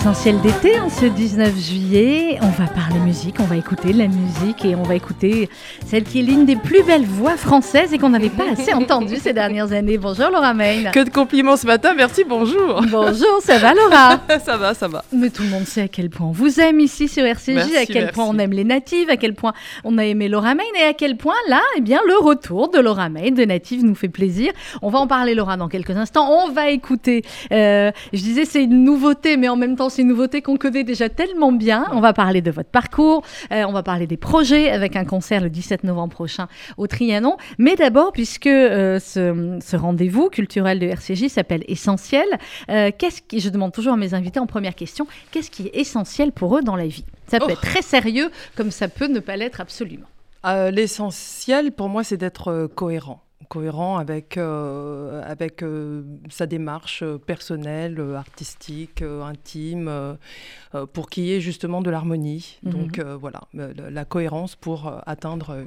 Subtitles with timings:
[0.00, 2.38] Essentiel d'été en ce 19 juillet.
[2.42, 5.48] On va parler musique, on va écouter de la musique et on va écouter
[5.86, 9.16] celle qui est l'une des plus belles voix françaises et qu'on n'avait pas assez entendue
[9.16, 9.96] ces dernières années.
[9.96, 10.90] Bonjour Laura Main.
[10.92, 12.82] Que de compliments ce matin, merci, bonjour.
[12.90, 14.20] Bonjour, ça va Laura?
[14.44, 15.02] Ça va, ça va.
[15.12, 17.76] Mais tout le monde sait à quel point on vous aime ici sur RCJ, Merci,
[17.76, 18.12] à quel merci.
[18.14, 20.92] point on aime les natives, à quel point on a aimé Laura Main et à
[20.92, 24.52] quel point là, eh bien, le retour de Laura Main de Native nous fait plaisir.
[24.82, 26.28] On va en parler Laura dans quelques instants.
[26.44, 27.22] On va écouter.
[27.50, 30.84] euh, je disais c'est une nouveauté, mais en même temps c'est une nouveauté qu'on connaît
[30.84, 31.86] déjà tellement bien.
[31.92, 33.22] On va parler de votre parcours,
[33.52, 37.36] euh, on va parler des projets avec un concert le 17 novembre prochain au Trianon.
[37.58, 42.26] Mais d'abord, puisque euh, ce, ce rendez-vous culturel de RCJ s'appelle Essentiel,
[42.70, 45.76] euh, qu'est-ce qui, je demande toujours à mes invités en première question, qu'est-ce qui est
[45.76, 47.04] essentiel pour eux dans la vie?
[47.28, 47.52] Ça peut Oh.
[47.52, 50.06] être très sérieux, comme ça peut ne pas l'être absolument.
[50.70, 53.20] L'essentiel pour moi, c'est d'être cohérent.
[53.48, 59.90] Cohérent avec, euh, avec euh, sa démarche euh, personnelle, artistique, euh, intime,
[60.92, 62.58] pour qu'il y ait justement de l'harmonie.
[62.62, 62.72] Mhm.
[62.72, 65.64] Donc voilà, la- cohérence pour atteindre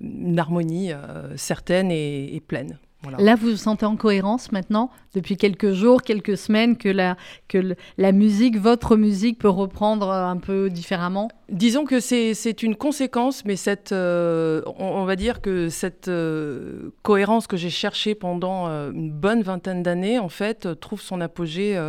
[0.00, 0.92] une harmonie
[1.36, 2.78] certaine et, et pleine.
[3.02, 3.18] Voilà.
[3.18, 7.16] Là, vous vous sentez en cohérence maintenant, depuis quelques jours, quelques semaines, que la,
[7.48, 11.28] que la musique, votre musique, peut reprendre euh, un peu différemment?
[11.48, 16.90] Disons que c'est une conséquence, mais cette, euh, on, on va dire que cette euh,
[17.02, 21.80] cohérence que j'ai cherchée pendant euh, une bonne vingtaine d'années, en fait, trouve son apogée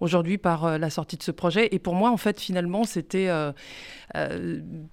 [0.00, 1.68] aujourd'hui par la sortie de ce projet.
[1.72, 3.30] Et pour moi, en fait, finalement, c'était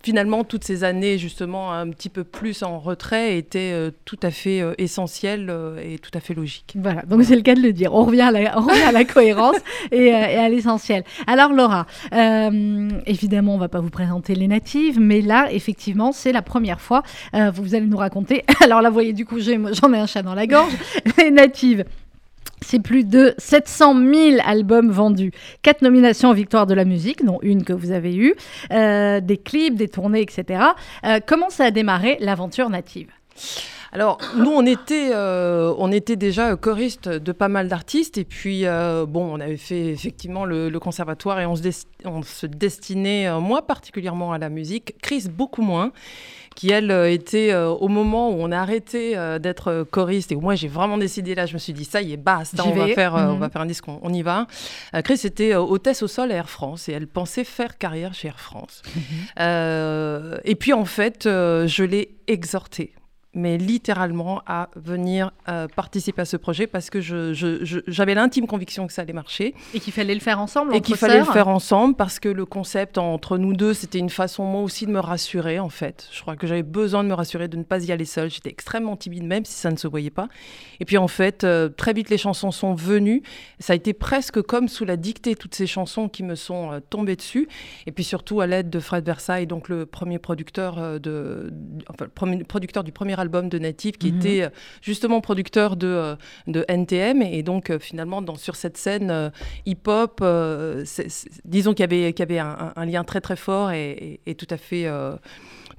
[0.04, 4.64] finalement toutes ces années justement un petit peu plus en retrait étaient tout à fait
[4.78, 6.76] essentielles euh, et tout à fait logiques.
[6.76, 7.94] Voilà, donc c'est le cas de le dire.
[7.94, 9.58] On revient à la, on revient à la cohérence
[9.92, 11.04] et, euh, et à l'essentiel.
[11.28, 16.32] Alors Laura, euh, évidemment, on va pas vous présenter les natives, mais là, effectivement, c'est
[16.32, 17.04] la première fois.
[17.54, 18.44] vous allez nous raconter.
[18.64, 20.74] Alors là, vous voyez, du coup, j'en ai un chat dans la gorge.
[21.18, 21.86] les natives.
[22.64, 25.32] C'est plus de 700 000 albums vendus,
[25.64, 28.36] quatre nominations aux Victoires de la musique, dont une que vous avez eue,
[28.72, 30.64] euh, des clips, des tournées, etc.
[31.04, 33.10] Euh, comment ça a démarré l'aventure native?
[33.94, 38.18] Alors, nous, on était, euh, on était déjà choristes de pas mal d'artistes.
[38.18, 41.76] Et puis, euh, bon, on avait fait effectivement le, le conservatoire et on se, des-
[42.06, 44.96] on se destinait, euh, moi particulièrement, à la musique.
[45.02, 45.92] Chris, beaucoup moins.
[46.56, 50.34] Qui, elle, était au moment où on a arrêté d'être choriste.
[50.34, 52.66] Et où moi, j'ai vraiment décidé, là, je me suis dit, ça y est, basta,
[52.66, 53.40] on va, faire, on Mhm.
[53.40, 54.48] va faire un disque, on, on y va.
[55.06, 58.40] Chris était hôtesse au sol à Air France et elle pensait faire carrière chez Air
[58.42, 58.82] France.
[59.40, 62.92] Euh, et puis en fait, je l'ai exhortée,
[63.34, 68.14] mais littéralement à venir euh, participer à ce projet parce que je- je- je- j'avais
[68.14, 71.20] l'intime conviction que ça allait marcher Et qu'il fallait le faire ensemble et qu'il fallait
[71.20, 74.86] le faire ensemble parce que le concept entre nous deux, c'était une façon moi aussi
[74.86, 76.10] de me rassurer en fait.
[76.12, 78.30] Je crois que j'avais besoin de me rassurer, de ne pas y aller seule.
[78.30, 80.28] J'étais extrêmement timide même si ça ne se voyait pas.
[80.82, 83.24] Et puis en fait, euh, très vite les chansons sont venues.
[83.60, 86.80] Ça a été presque comme sous la dictée toutes ces chansons qui me sont euh,
[86.90, 87.48] tombées dessus.
[87.88, 91.54] Et puis surtout à l'aide de Fred Versailles, donc le premier producteur de,
[91.88, 94.18] enfin, le premier producteur du premier album de Native, qui Mhm.
[94.20, 94.50] était euh,
[94.82, 96.16] justement producteur de, euh,
[96.48, 97.22] de NTM.
[97.22, 99.32] Et donc euh, finalement dans, sur cette scène
[99.66, 100.22] hip-hop,
[101.46, 103.92] disons qu'il y avait, qu'il y avait un, un- un lien très très fort et,
[103.92, 104.86] et- et tout à fait.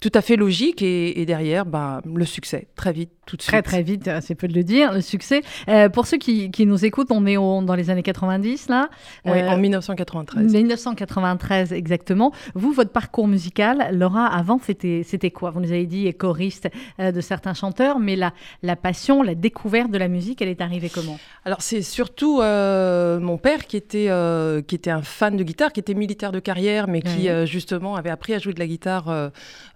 [0.05, 3.43] Euh, tout à fait logique et, et derrière bah, le succès très vite tout de
[3.43, 5.43] suite Très très vite, euh, c'est peu de le dire, le succès.
[5.69, 8.89] Euh, pour ceux qui, qui nous écoutent, on est au- dans les années 90 là.
[9.25, 12.33] Oui, Euh, en 1993 1993 exactement.
[12.55, 15.51] Vous, votre parcours musical, Laura, avant c'était c'était quoi?
[15.51, 16.69] Vous nous avez dit choriste
[17.01, 20.61] euh, de certains chanteurs, mais la, la passion, la découverte de la musique, elle est
[20.61, 21.19] arrivée comment?
[21.45, 25.73] Alors c'est surtout euh, mon père qui était, euh, qui était un fan de guitare,
[25.73, 27.29] qui était militaire de carrière, mais qui Oui.
[27.29, 29.29] euh, justement avait appris à jouer de la guitare euh,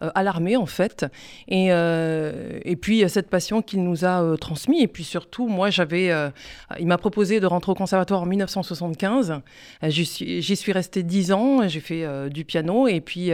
[0.02, 1.06] euh, à en fait.
[1.48, 4.82] Et, euh, et puis cette passion qu'il nous a euh, transmis.
[4.82, 6.30] Et puis surtout, moi j'avais, euh,
[6.78, 9.30] il m'a proposé de rentrer au conservatoire en 1975.
[9.82, 11.66] Euh, J'y suis, j'y suis restée dix ans.
[11.68, 13.30] J'ai fait du piano et puis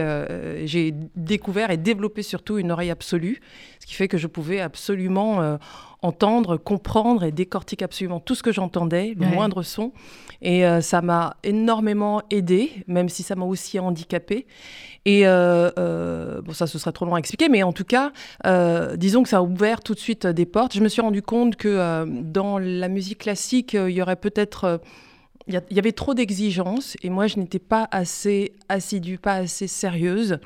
[0.65, 3.41] j'ai découvert et développé surtout une oreille absolue,
[3.79, 5.57] ce qui fait que je pouvais absolument
[6.03, 9.33] entendre, comprendre et décortiquer absolument tout ce que j'entendais, le Ouais.
[9.35, 9.91] moindre son.
[10.41, 14.45] Et euh, ça m'a énormément aidé, même si ça m'a aussi handicapé.
[15.05, 18.11] Et euh, euh, bon, ça, ce serait trop long à expliquer, mais en tout cas,
[18.95, 20.73] disons que ça a ouvert tout de suite des portes.
[20.75, 24.79] Je me suis rendu compte que dans la musique classique, il y aurait peut-être
[25.47, 29.17] il y, a- il y avait trop d'exigences et moi je n'étais pas assez assidue,
[29.17, 30.39] pas assez sérieuse.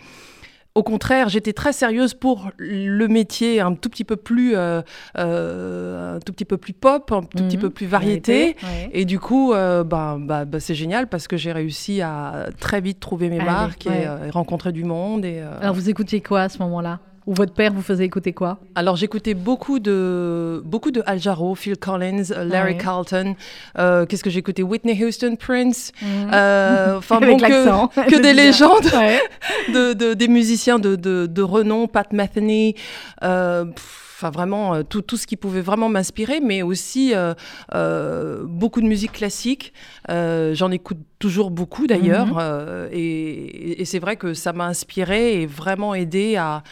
[0.77, 4.81] Au contraire, j'étais très sérieuse pour le métier un tout petit peu plus, euh,
[5.17, 7.61] euh, un tout petit peu plus pop, un tout petit Mhm.
[7.63, 8.55] peu plus variété.
[8.63, 8.89] Ouais.
[8.93, 12.79] Et du coup, euh, bah, bah, bah, c'est génial parce que j'ai réussi à très
[12.81, 14.07] vite trouver mes Allez, marques ouais.
[14.23, 15.25] et, et rencontrer du monde.
[15.25, 16.99] Et, Alors vous écoutiez quoi à ce moment-là?
[17.27, 18.57] Ou votre père vous faisait écouter quoi?
[18.73, 22.77] Alors j'écoutais beaucoup de beaucoup de Al Jarreau, Phil Collins, euh, Larry Ouais.
[22.77, 23.35] Carlton.
[23.77, 24.63] Euh, Qu'est-ce que j'écoutais?
[24.63, 25.91] Whitney Houston, Prince.
[26.33, 27.17] Euh, Enfin.
[27.21, 29.19] Avec bon, que, des légendes, Ouais.
[29.73, 32.75] de, de- des musiciens de, de, de renom, Pat Metheny.
[33.23, 37.35] euh, pff, Enfin, vraiment, euh, tout, tout ce qui pouvait vraiment m'inspirer, mais aussi euh,
[37.75, 39.73] euh, beaucoup de musique classique.
[40.09, 42.33] J'en écoute toujours beaucoup d'ailleurs.
[42.33, 42.89] Mhm.
[42.93, 46.63] et et c'est vrai que ça m'a inspiré et vraiment aidé à,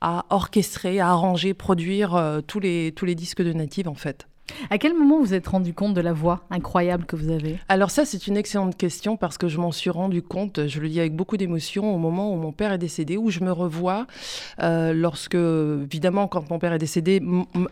[0.00, 4.28] à orchestrer, à arranger, produire tous, les, tous les disques de Native en fait.
[4.70, 7.58] À quel moment vous êtes rendu compte de la voix incroyable que vous avez?
[7.68, 10.88] Alors ça, c'est une excellente question parce que je m'en suis rendu compte, je le
[10.88, 14.06] dis avec beaucoup d'émotion, au moment où mon père est décédé, où je me revois,
[14.62, 17.20] euh, lorsque, évidemment, quand mon père est décédé,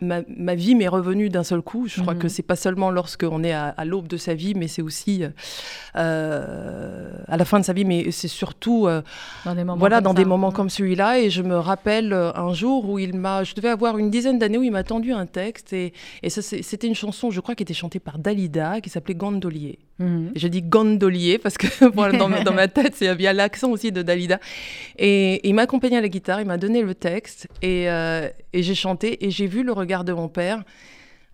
[0.00, 1.86] ma, ma vie m'est revenue d'un seul coup.
[1.88, 2.20] Je crois Mhm.
[2.20, 5.22] que c'est pas seulement lorsqu'on est à, à l'aube de sa vie, mais c'est aussi
[5.96, 9.02] euh, à la fin de sa vie, mais c'est surtout euh,
[9.44, 11.18] dans des moments voilà, comme dans ça des moments comme celui-là.
[11.20, 14.38] Et je me rappelle euh, un jour où il m'a, je devais avoir une dizaine
[14.38, 15.92] d'années où il m'a tendu un texte et,
[16.22, 19.14] et ça, c'est- c'était une chanson, je crois, qui était chantée par Dalida, qui s'appelait
[19.14, 19.78] Gondolier.
[20.34, 23.32] Et Je dis gondolier parce que voilà, dans, ma- dans ma tête, il y a
[23.34, 24.40] l'accent aussi de Dalida.
[24.98, 28.62] Et il m'a accompagné à la guitare, il m'a donné le texte et, euh, et
[28.62, 30.62] j'ai chanté et j'ai vu le regard de mon père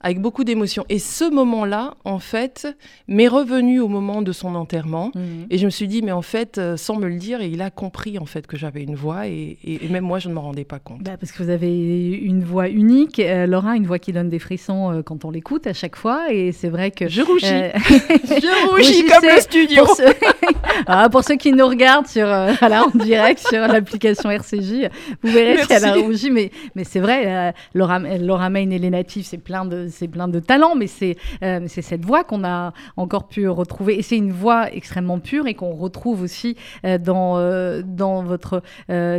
[0.07, 0.85] avec beaucoup d'émotion.
[0.89, 2.69] Et ce moment-là, en fait,
[3.09, 5.11] m'est revenu au moment de son enterrement.
[5.17, 5.47] Mhm.
[5.51, 7.71] Et je me suis dit, mais en fait, euh, sans me le dire, il a
[7.71, 10.43] compris en fait que j'avais une voix et, et- et même moi, je ne m'en
[10.43, 11.03] rendais pas compte.
[11.03, 14.39] Bah, parce que vous avez une voix unique, euh, Laura, une voix qui donne des
[14.39, 17.09] frissons euh, quand on l'écoute à chaque fois, et c'est vrai que.
[17.09, 19.85] Je rougis, euh, je rougis comme le studio.
[19.87, 20.05] pour, ceux...
[20.87, 22.27] Ah, pour ceux qui nous regardent sur,
[22.61, 24.89] voilà, en direct sur l'application RCJ,
[25.23, 26.31] vous verrez qu'elle a rougi.
[26.31, 30.29] Mais, mais c'est vrai, Laura, Laura Main et les natifs, c'est plein de, c'est plein
[30.29, 33.99] de talent, mais c'est euh, c'est cette voix qu'on a encore pu retrouver.
[33.99, 38.63] Et c'est une voix extrêmement pure et qu'on retrouve aussi euh, dans, euh, dans votre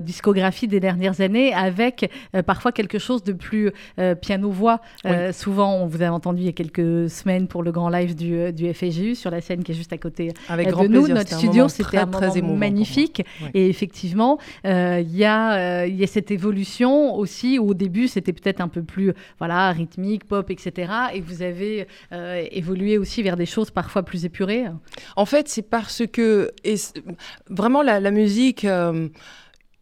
[0.01, 2.11] discographie des dernières années avec
[2.45, 3.71] parfois quelque chose de plus
[4.21, 4.81] piano-voix.
[5.31, 8.53] Souvent, on vous a entendu il y a quelques semaines pour le grand live du,
[8.53, 10.99] du FGU sur la scène qui est juste à côté Avec euh, grand de nous.
[11.01, 11.15] plaisir.
[11.15, 13.23] Notre C'était un studio, moment c'était très, un très moment magnifique.
[13.53, 17.59] Et effectivement, il y, a, il y a cette évolution aussi.
[17.59, 20.56] où Au début, c'était peut-être un peu plus voilà, rythmique, pop, etc.
[21.13, 24.65] Et vous avez euh, évolué aussi vers des choses parfois plus épurées.
[25.15, 26.51] En fait, c'est parce que
[27.49, 29.09] vraiment la, musique euh,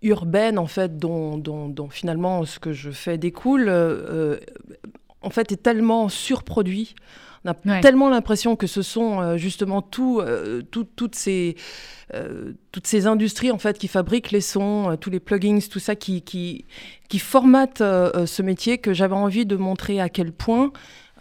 [0.02, 4.38] urbaine, en fait, dont, dont- finalement ce que je fais découle, euh,
[5.22, 6.96] en fait, est tellement surproduit.
[7.46, 7.82] On a Ouais.
[7.82, 11.56] tellement l'impression que ce sont euh, justement tout, euh, tout- toutes ces
[12.14, 15.96] euh, toutes ces industries en fait qui fabriquent les sons, tous les plugins, tout ça
[15.96, 16.66] qui qui,
[17.08, 20.72] qui formatent ce métier que j'avais envie de montrer à quel point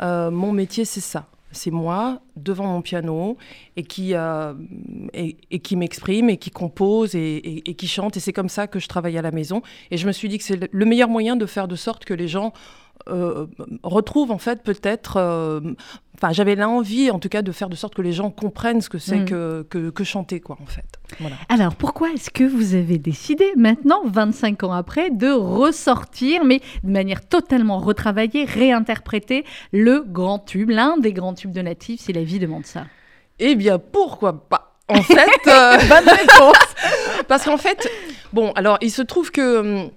[0.01, 1.27] mon métier c'est ça.
[1.53, 3.37] C'est moi devant mon piano
[3.77, 4.55] et qui, euh,
[5.13, 8.17] et, et qui m'exprime et qui compose et, et- et qui chante.
[8.17, 9.63] Et c'est comme ça que je travaille à la maison.
[9.93, 12.13] Et je me suis dit que c'est le meilleur moyen de faire de sorte que
[12.13, 12.53] les gens
[13.09, 13.47] euh,
[13.83, 15.17] retrouvent en fait peut-être...
[15.19, 15.61] euh,
[16.17, 18.89] Enfin, j'avais l'envie en tout cas de faire de sorte que les gens comprennent ce
[18.89, 19.25] que c'est Mm.
[19.25, 20.85] que, que, que chanter, quoi, en fait.
[21.19, 21.35] Voilà.
[21.49, 26.91] Alors, pourquoi est-ce que vous avez décidé maintenant, 25 ans après, de ressortir, mais de
[26.93, 32.23] manière totalement retravaillée, réinterpréter le grand tube, l'un des grands tubes de Natif, si la
[32.23, 32.85] vie demande ça
[33.41, 34.77] Eh bien, pourquoi pas?
[34.89, 36.57] En fait, euh, Bonne réponse
[37.29, 37.89] parce qu'en fait,
[38.33, 39.91] bon, alors il se trouve que hum,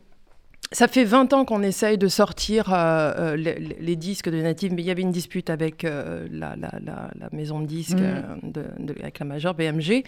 [0.72, 3.36] ça fait 20 ans qu'on essaye de sortir euh, euh,
[3.80, 7.10] les, disques de Native, mais il y avait une dispute avec euh, la, la- la-
[7.20, 10.04] la maison de disques, de- de- avec la majeure BMG.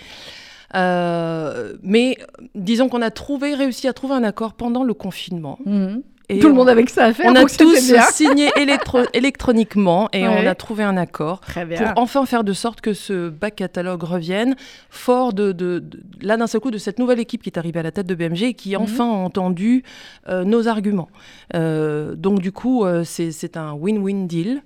[0.75, 2.17] Euh, mais
[2.55, 5.57] disons qu'on a trouvé, réussi à trouver un accord pendant le confinement.
[5.65, 6.03] Mhm.
[6.31, 7.75] Et Tout le on- monde avec ça à faire, On a tous
[8.11, 10.41] signé électro- électroniquement et Ouais.
[10.43, 14.55] on a trouvé un accord pour enfin faire de sorte que ce back catalogue revienne
[14.91, 17.79] fort de, de- de- là d'un seul coup de cette nouvelle équipe qui est arrivée
[17.79, 18.81] à la tête de BMG et qui Mhm.
[18.83, 19.83] enfin a entendu
[20.29, 21.09] euh, nos arguments.
[21.55, 24.61] Euh, donc du coup euh, c'est un win-win deal,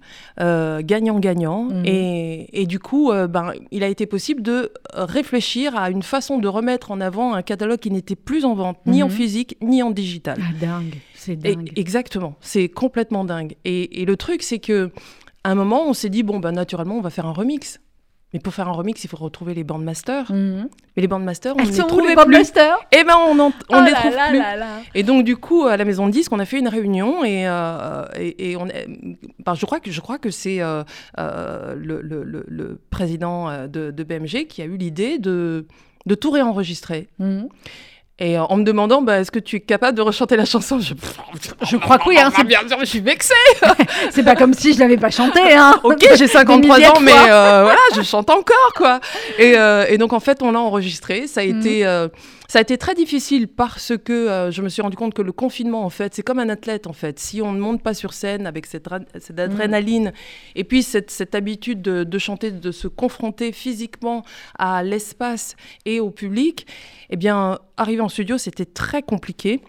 [0.81, 1.83] gagnant-gagnant Mhm.
[1.85, 6.47] et, et du coup ben, il a été possible de réfléchir à une façon de
[6.47, 9.11] remettre en avant un catalogue qui n'était plus en vente ni en Mhm.
[9.13, 10.37] physique ni en digital.
[10.39, 11.71] Ah, dingue, c'est Et- dingue.
[11.75, 13.55] exactement, c'est complètement dingue.
[13.65, 14.91] Et, et le truc, c'est que
[15.43, 17.79] à un moment, on s'est dit bon, ben naturellement, on va faire un remix.
[18.33, 20.31] Mais pour faire un remix, il faut retrouver les bandmasters.
[20.31, 20.67] Mhm.
[20.95, 22.51] Mais les bandmasters, on Elles les sont trouvait les plus.
[22.91, 24.39] Eh ben, on, en- on Oh les là trouve là plus.
[24.39, 24.79] là.
[24.95, 27.47] Et donc, du coup, à la maison de disques, on a fait une réunion et,
[27.47, 28.87] euh, et, et on, est-
[29.45, 30.83] ben, je crois que je crois que c'est euh,
[31.19, 35.67] euh, le, le- le- le président de, de BMG qui a eu l'idée de
[36.05, 37.07] de tout réenregistrer.
[37.19, 37.47] Mhm.
[38.19, 40.79] Et euh, en me demandant, bah, est-ce que tu es capable de rechanter la chanson?
[40.79, 40.93] Je,
[41.65, 42.17] je crois que oui.
[42.19, 43.33] Hein, c'est bien sûr, je suis vexée.
[44.11, 45.41] c'est pas comme si je l'avais pas chanté.
[45.41, 45.79] Hein.
[45.83, 48.99] ok, j'ai 53 ans, mais euh, voilà, je chante encore, quoi.
[49.39, 51.25] Et, euh, et, donc, en fait, on l'a enregistré.
[51.25, 51.59] Ça a mhm.
[51.59, 52.07] été
[52.53, 55.31] ça a été très difficile parce que euh, je me suis rendu compte que le
[55.31, 57.17] confinement, en fait, c'est comme un athlète, en fait.
[57.17, 58.87] Si on ne monte pas sur scène avec cette,
[59.19, 60.13] cette adrénaline
[60.53, 64.23] et puis cette, cette habitude de, de, chanter, de se confronter physiquement
[64.59, 65.55] à l'espace
[65.85, 66.67] et au public,
[67.09, 69.59] eh bien, arriver en studio, c'était très compliqué.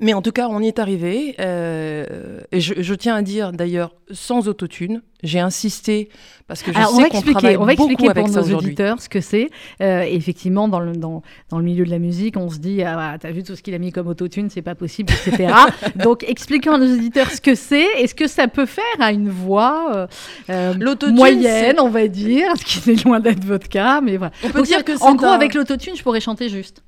[0.00, 1.34] Mais en tout cas, on y est arrivé.
[1.40, 6.08] Euh, et je, tiens à dire d'ailleurs, sans autotune, j'ai insisté
[6.46, 9.20] parce que je Alors, sais qu'on travaille on va expliquer pour nos auditeurs ce que
[9.20, 9.50] c'est.
[9.80, 13.16] Euh, effectivement, dans le, dans, dans, le milieu de la musique, on se dit ah,
[13.18, 15.52] t'as vu tout ce qu'il a mis comme autotune, c'est pas possible, etc.
[15.96, 19.12] Donc, expliquons à nos auditeurs ce que c'est et ce que ça peut faire à
[19.12, 20.08] une voix
[20.50, 20.74] euh,
[21.08, 24.32] moyenne, on va dire, ce qui est loin d'être votre cas, mais voilà.
[24.44, 26.82] On peut dire que en gros, avec l'autotune, je pourrais chanter juste.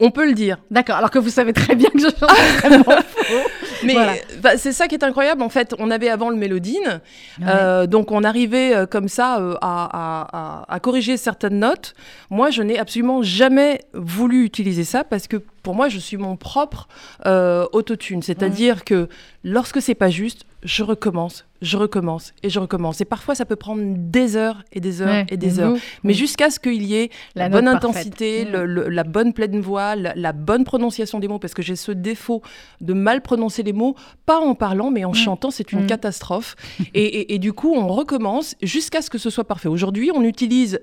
[0.00, 0.58] On peut le dire.
[0.70, 2.30] D'accord, alors que vous savez très bien que je chante
[2.62, 3.48] vraiment faux.
[3.84, 3.96] Mais
[4.40, 5.42] bah, c'est ça qui est incroyable.
[5.42, 7.00] En fait, on avait avant le mélodine,
[7.44, 11.94] euh, donc on arrivait euh, comme ça euh, à, à, corriger certaines notes.
[12.30, 16.36] Moi, je n'ai absolument jamais voulu utiliser ça parce que pour moi, je suis mon
[16.36, 16.88] propre
[17.72, 18.22] autotune.
[18.22, 19.08] C'est-à-dire que
[19.42, 23.00] lorsque c'est pas juste, je recommence, je recommence et je recommence.
[23.00, 25.76] Et parfois, ça peut prendre des heures et des heures et des heures.
[26.02, 30.64] Mais jusqu'à ce qu'il y ait la, bonne intensité, la bonne pleine voix, la, bonne
[30.64, 32.42] prononciation des mots, parce que j'ai ce défaut
[32.80, 33.94] de mal prononcer les mots,
[34.26, 36.56] pas en parlant, mais en chantant, c'est une catastrophe.
[36.94, 39.68] et, et, du coup, on recommence jusqu'à ce que ce soit parfait.
[39.68, 40.80] Aujourd'hui, on utilise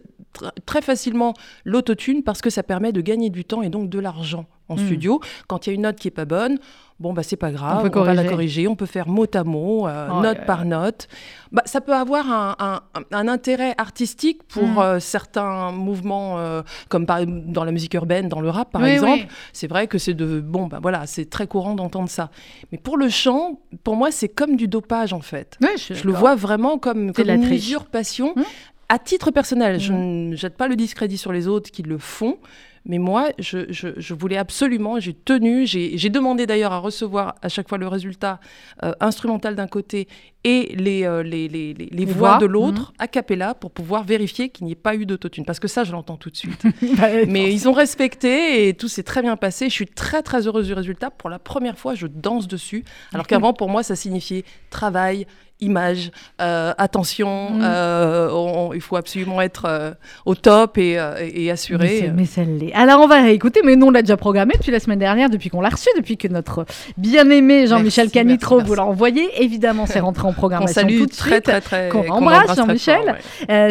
[0.65, 4.45] très facilement l'autotune parce que ça permet de gagner du temps et donc de l'argent
[4.67, 5.21] en studio.
[5.47, 6.57] Quand il y a une note qui est pas bonne,
[6.99, 9.87] bon bah c'est pas grave, on, va la corriger, on peut faire mot à mot,
[9.87, 11.07] euh, oh, note par note.
[11.51, 14.79] Bah, ça peut avoir un, un, intérêt artistique pour hmm.
[14.79, 19.27] euh, certains mouvements, euh, comme par, dans la musique urbaine, dans le rap par exemple.
[19.53, 22.29] C'est vrai que c'est de bon bah voilà, c'est très courant d'entendre ça.
[22.71, 25.57] Mais pour le chant, pour moi c'est comme du dopage en fait.
[25.61, 28.33] je, le vois vraiment comme, comme une usurpation.
[28.35, 28.43] Hmm
[28.89, 30.29] à titre personnel, je mhm.
[30.29, 32.37] ne jette pas le discrédit sur les autres qui le font,
[32.85, 37.77] mais moi, je, voulais absolument, j'ai tenu, j'ai demandé d'ailleurs à recevoir à chaque fois
[37.77, 38.39] le résultat
[38.83, 40.07] euh, instrumental d'un côté
[40.45, 42.95] et les, euh, les, les, les, voix, de l'autre, mhm.
[42.99, 45.43] a cappella, pour pouvoir vérifier qu'il n'y ait pas eu d'autotune.
[45.43, 46.63] Parce que ça, je l'entends tout de suite.
[46.97, 49.69] Bah, mais ils ont respecté et tout s'est très bien passé.
[49.69, 51.09] Je suis très, très heureuse du résultat.
[51.09, 52.85] Pour la première fois, je danse dessus.
[53.11, 55.25] Alors qu'avant, pour moi, ça signifiait travail,
[55.61, 56.11] image,
[56.41, 57.61] euh, attention, mm.
[57.63, 59.91] euh, il faut absolument être euh,
[60.25, 60.97] au top et,
[61.33, 62.11] et assuré.
[62.13, 62.73] Mais, ça l'est.
[62.73, 65.49] Alors on va réécouter, mais nous on l'a déjà programmé depuis la semaine dernière, depuis
[65.49, 66.65] qu'on l'a reçu, depuis que notre
[66.97, 69.29] bien-aimé Jean-Michel Canitro vous l'a envoyé.
[69.41, 71.43] Évidemment, c'est rentré en programmation tout de suite.
[71.43, 73.15] Très, très, qu'on embrasse, Jean-Michel.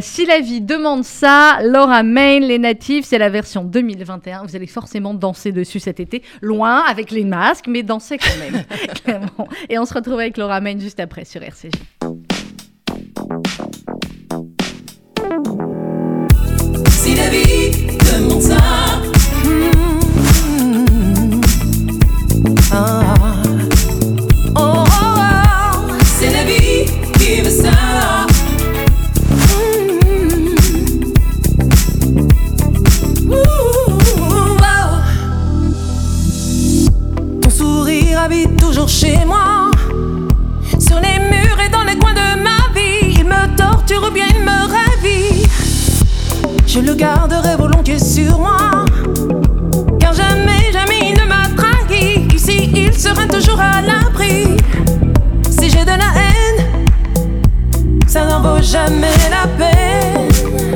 [0.00, 4.44] si la vie demande ça, Laura Main, les natifs, c'est la version 2021.
[4.44, 8.64] Vous allez forcément danser dessus cet été, loin, avec les masques, mais danser quand même,
[9.04, 9.48] clairement.
[9.68, 11.70] Et on se retrouve avec Laura Main juste après sur RCG.
[16.90, 18.56] Si la vie demande ça,
[22.72, 23.43] oh,
[38.24, 39.70] sourire habite toujours chez moi.
[46.74, 48.84] Je le garderai volontiers sur moi.
[50.00, 52.26] Car jamais, jamais il ne m'a trahi.
[52.34, 54.56] Ici, il sera toujours à l'abri.
[55.50, 56.88] Si j'ai de la haine,
[58.08, 60.73] ça n'en vaut jamais la peine.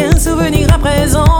[0.00, 1.39] Jamais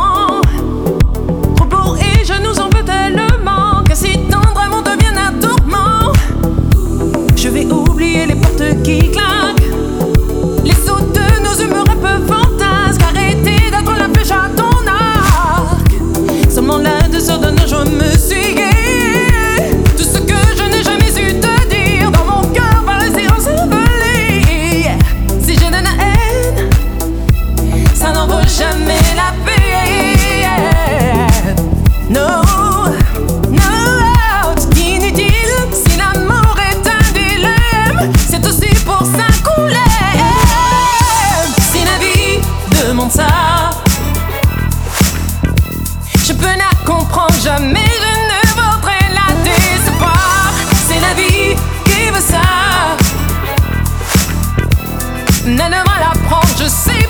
[55.46, 57.06] Ne va la prendre, je suis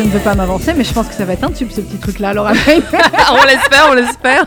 [0.00, 1.82] je ne veux pas m'avancer, mais je pense que ça va être un tube ce
[1.82, 2.52] petit truc-là, Laura
[3.32, 4.46] on l'espère, on l'espère.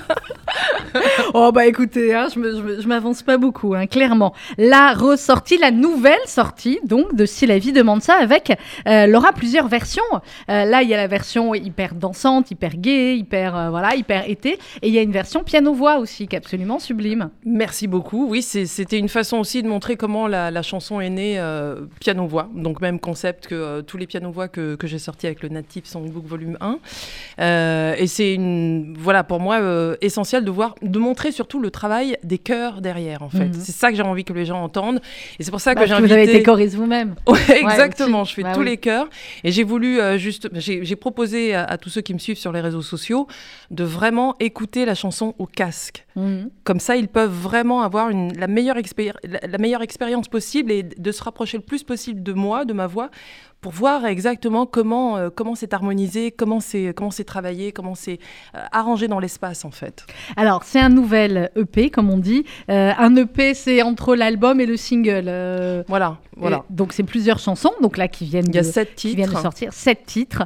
[1.34, 4.34] oh bah écoutez, hein, je m'avance pas beaucoup, hein, clairement.
[4.58, 8.54] La ressortie, la nouvelle sortie, donc de Si la vie demande ça, avec
[8.88, 10.04] euh, Laura plusieurs versions.
[10.50, 14.30] Euh, là, il y a la version hyper dansante, hyper gay, hyper euh, voilà, hyper
[14.30, 17.30] été, et il y a une version piano-voix aussi, qui est absolument sublime.
[17.46, 18.28] Merci beaucoup.
[18.30, 22.50] Oui, c'était une façon aussi de montrer comment la, chanson est née euh, piano-voix.
[22.56, 26.26] Donc, même concept que tous les piano-voix que, que j'ai sortis avec le Native Songbook
[26.26, 26.80] Volume 1.
[27.40, 29.60] Euh, et c'est une, voilà, pour moi,
[30.02, 33.46] essentiel de voir, de montrer surtout le travail des chœurs derrière, en fait.
[33.48, 33.54] Mhm.
[33.54, 35.02] C'est ça que j'ai envie que les gens entendent.
[35.40, 36.08] Et c'est pour ça que Parce j'ai invité.
[36.08, 37.16] vous avez été choriste vous-même.
[37.28, 38.24] Ouais, exactement.
[38.24, 38.66] Je fais Bah tous oui.
[38.68, 39.08] les chœurs.
[39.44, 42.38] Et j'ai voulu euh, juste, j'ai j'ai proposé à, à tous ceux qui me suivent
[42.38, 43.28] sur les réseaux sociaux
[43.72, 46.06] de vraiment écouter la chanson au casque.
[46.16, 46.50] Mhm.
[46.64, 48.76] Comme ça, ils peuvent vraiment avoir une, la, meilleure
[49.24, 52.88] la meilleure expérience possible et de se rapprocher le plus possible de moi, de ma
[52.88, 53.10] voix,
[53.64, 58.20] pour voir exactement comment euh, comment c'est harmonisé, comment c'est comment c'est travaillé, comment c'est
[58.56, 60.06] euh, arrangé dans l'espace en fait.
[60.36, 62.44] Alors, c'est un nouvel EP, comme on dit.
[62.70, 65.86] Euh, un EP, c'est entre l'album et le single.
[65.88, 66.58] Voilà, voilà.
[66.70, 69.16] et donc, c'est plusieurs chansons, donc là, qui viennent Il y a de, sept qui
[69.16, 69.42] viennent de titres.
[69.42, 70.44] sortir, sept titres.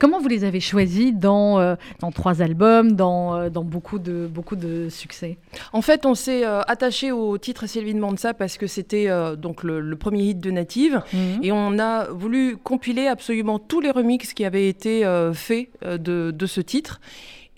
[0.00, 4.88] Comment vous les avez choisis dans, dans trois albums, dans, dans beaucoup, de, beaucoup de
[4.88, 5.38] succès?
[5.72, 9.80] En fait, on s'est attaché au titre Sylvie demande ça parce que c'était donc le,
[9.80, 11.02] le premier hit de Native.
[11.42, 15.98] Et on a voulu compiler absolument tous les remixes qui avaient été euh, faits euh,
[15.98, 17.00] de, de ce titre.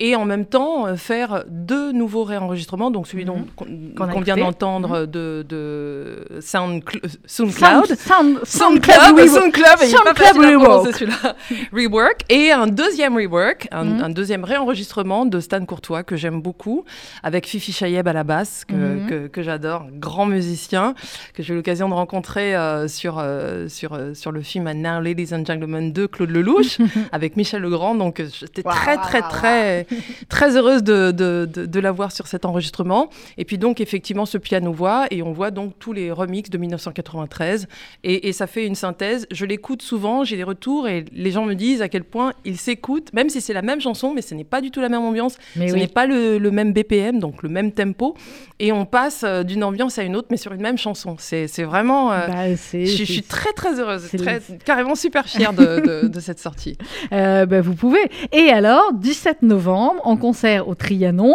[0.00, 4.36] Et en même temps, euh, faire deux nouveaux réenregistrements, donc celui dont- qu'on Qu'on vient
[4.36, 6.82] d'entendre de, de Sound,
[7.26, 7.86] SoundCloud.
[7.96, 9.28] Sound, sound, SoundCloud.
[9.28, 11.34] SoundCloud, celui-là.
[11.72, 12.20] Rework.
[12.28, 14.02] Et un deuxième rework, un, Mhm.
[14.04, 16.84] un deuxième réenregistrement de Stan Courtois que j'aime beaucoup,
[17.22, 19.06] avec Fifi Chayeb à la basse, que, Mhm.
[19.08, 20.94] que, que j'adore, grand musicien,
[21.34, 24.74] que j'ai eu l'occasion de rencontrer euh, sur, euh, sur, euh, sur le film And
[24.74, 26.78] Now Ladies and Gentlemen de Claude Lelouch,
[27.12, 27.94] avec Michel Legrand.
[27.94, 29.86] Donc euh, j'étais très, très, très,
[30.28, 33.08] très heureuse de, de, de, de l'avoir sur cet enregistrement.
[33.36, 37.66] Et puis donc, effectivement, ce piano-voix, et on voit donc tous les remixes de 1993.
[38.04, 39.26] Et, et ça fait une synthèse.
[39.30, 42.56] Je l'écoute souvent, j'ai des retours, et les gens me disent à quel point ils
[42.58, 45.02] s'écoutent, même si c'est la même chanson, mais ce n'est pas du tout la même
[45.02, 45.80] ambiance, Mais ce oui.
[45.80, 48.14] n'est pas le, le même BPM, donc le même tempo.
[48.60, 51.16] Et on passe euh, d'une ambiance à une autre, mais sur une même chanson.
[51.18, 52.12] C'est vraiment...
[52.12, 56.38] euh, Bah, je, suis très très heureuse, très, carrément super fière de, de- de cette
[56.40, 56.76] sortie.
[57.12, 58.00] Euh, bah, vous pouvez.
[58.32, 59.68] Et alors, 17 novembre,
[60.04, 61.34] en concert au Trianon.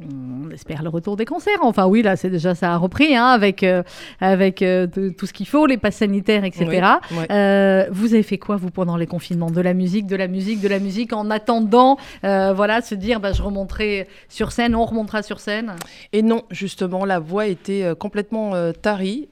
[0.00, 1.58] On espère le retour des concerts.
[1.60, 3.82] Enfin, oui, là, c'est déjà ça a repris, hein, avec, euh,
[4.20, 6.64] avec euh, de- tout ce qu'il faut, les passes sanitaires, etc.
[7.10, 7.16] Oui.
[7.30, 9.50] Euh, vous avez fait quoi, vous, pendant les confinements?
[9.50, 13.32] De la musique, de la musique, de la musique, en attendant, voilà, se dire, bah,
[13.34, 15.74] je remonterai sur scène, on remontera sur scène?
[16.14, 19.28] Et non, justement, la voix était complètement tarie.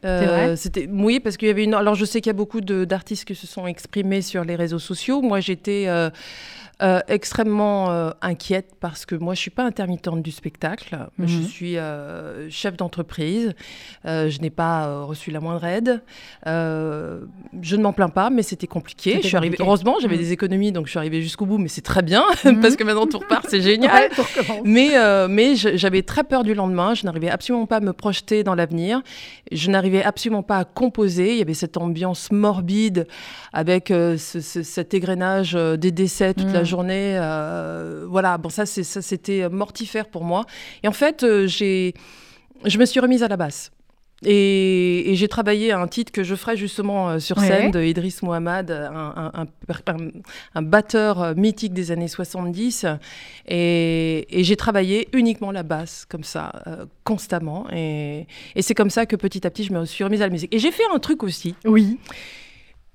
[0.57, 1.73] C'était oui, parce qu'il y avait une.
[1.73, 4.79] Alors, je sais qu'il y a beaucoup d'artistes qui se sont exprimés sur les réseaux
[4.79, 5.23] sociaux.
[5.23, 5.89] Moi, j'étais
[6.83, 10.97] euh, extrêmement euh, inquiète parce que moi, je suis pas intermittente du spectacle.
[11.19, 11.27] Mhm.
[11.29, 13.55] Je suis euh, chef d'entreprise.
[14.05, 16.03] Je n'ai pas reçu la moindre aide.
[16.47, 19.19] Je ne m'en plains pas, mais c'était compliqué.
[19.23, 19.57] Je suis arrivée.
[19.57, 19.69] compliqué.
[19.69, 20.23] Heureusement, j'avais Mhm.
[20.23, 21.59] des économies, donc je suis arrivée jusqu'au bout.
[21.59, 22.61] Mais c'est très bien Mhm.
[22.63, 24.11] parce que maintenant tout repart, c'est génial.
[24.11, 24.63] Ouais.
[24.65, 24.91] Mais,
[25.29, 26.95] mais j'avais très peur du lendemain.
[26.95, 29.03] Je n'arrivais absolument pas à me projeter dans l'avenir.
[29.53, 31.33] Je n'arrivais absolument pas à composer.
[31.33, 33.07] Il y avait cette ambiance morbide
[33.53, 36.70] avec ce- ce- cet égrenage des décès toute la Mm.
[36.71, 37.17] Journée.
[37.19, 40.45] euh, voilà, bon, ça, c'était mortifère pour moi.
[40.83, 41.93] Et en fait, euh, j'ai,
[42.65, 43.71] je me suis remise à la basse.
[44.23, 47.47] Et, et j'ai travaillé un titre que je ferai justement euh, sur Ouais.
[47.47, 49.47] scène de Idriss Mohamed, un, un- un-
[49.87, 50.09] un-
[50.57, 52.85] un batteur euh, mythique des années 70.
[53.49, 57.67] Et, et j'ai travaillé uniquement la basse, comme ça, euh, constamment.
[57.73, 60.31] Et, et c'est comme ça que petit à petit, je me suis remise à la
[60.33, 60.55] musique.
[60.55, 61.55] Et j'ai fait un truc aussi.
[61.65, 61.99] Oui.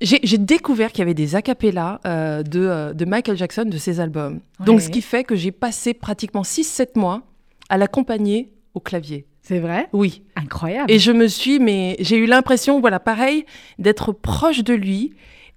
[0.02, 4.00] J'ai découvert qu'il y avait des acapellas euh, de, euh, de Michael Jackson, de ses
[4.02, 4.42] albums.
[4.60, 7.22] Donc, ce qui fait que j'ai passé pratiquement 6-7 mois
[7.70, 9.26] à l'accompagner au clavier.
[9.42, 9.88] C'est vrai?
[9.94, 10.24] Oui.
[10.36, 10.92] Incroyable.
[10.92, 13.46] Et je me suis, mais j'ai eu l'impression, voilà, pareil,
[13.80, 15.14] d'être proche de lui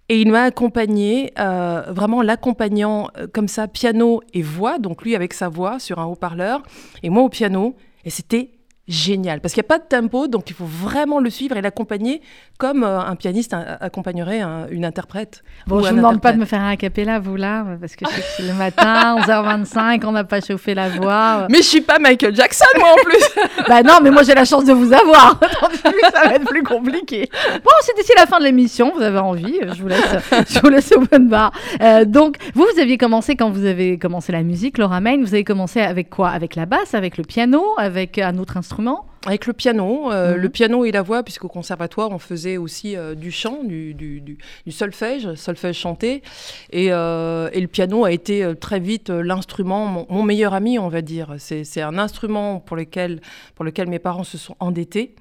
[0.09, 5.35] Et il m'a accompagné, euh, vraiment l'accompagnant comme ça, piano et voix, donc lui avec
[5.35, 6.62] sa voix sur un haut-parleur,
[7.03, 7.74] et moi au piano.
[8.05, 8.58] Et c'était
[8.88, 11.61] génial, parce qu'il n'y a pas de tempo, donc il faut vraiment le suivre et
[11.62, 12.20] l'accompagner
[12.59, 15.42] comme euh, un pianiste accompagnerait un- une interprète.
[15.66, 18.05] Bon, je un vous demande pas de me faire un capella, vous là, parce que
[18.07, 21.46] je sais que c'est le matin, 11h25, on n'a pas chauffé la voix.
[21.51, 24.44] Mais je suis pas Michael Jackson, moi en plus bah non, mais moi j'ai la
[24.44, 25.38] chance de vous avoir.
[25.83, 27.29] Ça va être plus compliqué.
[27.62, 28.92] Bon, c'est d'ici la fin de l'émission.
[28.94, 30.16] Vous avez envie Je vous laisse,
[30.48, 31.53] je vous laisse open bar.
[31.83, 35.18] Euh, donc, vous, vous aviez commencé quand vous avez commencé la musique, Laura Main.
[35.20, 36.31] Vous avez commencé avec quoi?
[36.31, 38.78] Avec la basse, avec le piano, avec un autre instrument?
[39.27, 40.41] Avec le piano, euh, Mhm.
[40.41, 44.21] le piano et la voix, puisqu'au conservatoire, on faisait aussi euh, du chant, du, du,
[44.21, 46.23] du- du solfège, solfège chanté.
[46.71, 50.88] Et, euh, et le piano a été très vite l'instrument, mon, mon meilleur ami, on
[50.88, 51.35] va dire.
[51.38, 53.21] C'est un instrument pour lequel,
[53.57, 55.14] pour lequel mes parents se sont endettés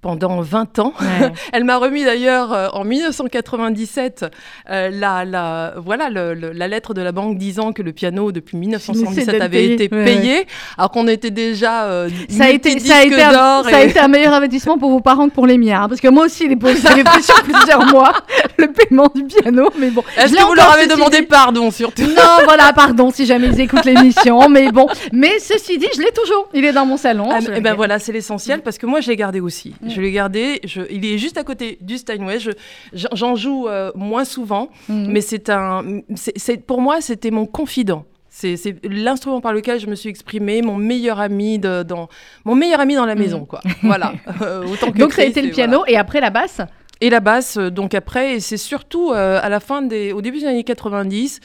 [0.00, 0.92] pendant 20 ans.
[1.00, 1.32] Ouais.
[1.52, 4.26] Elle m'a remis d'ailleurs euh, en 1997
[4.70, 8.30] euh, la, la, voilà, le- le- la lettre de la banque disant que le piano,
[8.32, 9.74] depuis 1977, d'être avait payé.
[9.74, 13.62] été Ouais, payé, alors qu'on était déjà euh, Ça a, été, ça, a été un,
[13.64, 15.82] ça a et- été un meilleur investissement pour vos parents que pour les miens.
[15.82, 18.12] hein, parce que moi aussi, les j'avais pris sur plusieurs mois
[18.56, 19.70] le paiement du piano.
[19.78, 21.26] Mais bon, Est-ce que vous leur avez demandé dit.
[21.26, 22.02] pardon surtout?
[22.02, 24.48] Non, voilà, pardon si jamais ils écoutent l'émission.
[24.48, 26.48] Mais bon, mais ceci dit, je l'ai toujours.
[26.54, 27.28] Il est dans mon salon.
[27.32, 29.74] Ah, je eh ben voilà, c'est l'essentiel parce que moi je l'ai gardé aussi.
[29.86, 30.60] Je l'ai gardé.
[30.64, 32.38] Je, il est juste à côté du Steinway.
[32.40, 32.50] Je-
[32.92, 35.06] j'en- joue euh, moins souvent, Mhm.
[35.12, 36.00] mais c'est un.
[36.16, 38.04] c'est- c'est- pour moi, c'était mon confident.
[38.30, 42.08] C'est l'instrument par lequel je me suis exprimée, mon meilleur ami de, dans
[42.44, 43.20] mon meilleur ami dans la Mhm.
[43.20, 43.60] maison, quoi.
[43.82, 44.12] Voilà.
[44.42, 45.54] Euh, autant que Donc ça a été le voilà.
[45.68, 46.60] piano et après la basse?
[47.00, 50.20] Et la basse, euh, donc après, et c'est surtout euh, à la fin des, au
[50.20, 51.40] début des années 90.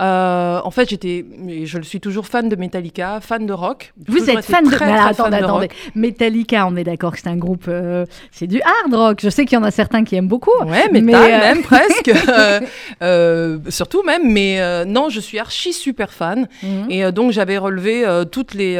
[0.00, 3.92] Euh, en fait, j'étais, mais je le suis toujours fan de Metallica, fan de rock.
[4.08, 4.70] Vous êtes fan de.
[4.70, 5.66] très, Mais alors, très fan attendez, de attendez.
[5.66, 5.92] rock.
[5.94, 7.66] Metallica, on est d'accord que c'est un groupe.
[7.68, 9.18] euh, c'est du hard rock.
[9.22, 10.50] Je sais qu'il y en a certains qui aiment beaucoup.
[10.64, 12.10] Ouais, Mais, métal euh, même presque,
[13.70, 14.30] surtout même.
[14.32, 16.48] Mais non, je suis archi super fan.
[16.62, 16.86] Mhm.
[16.90, 18.76] Et donc j'avais relevé toutes les,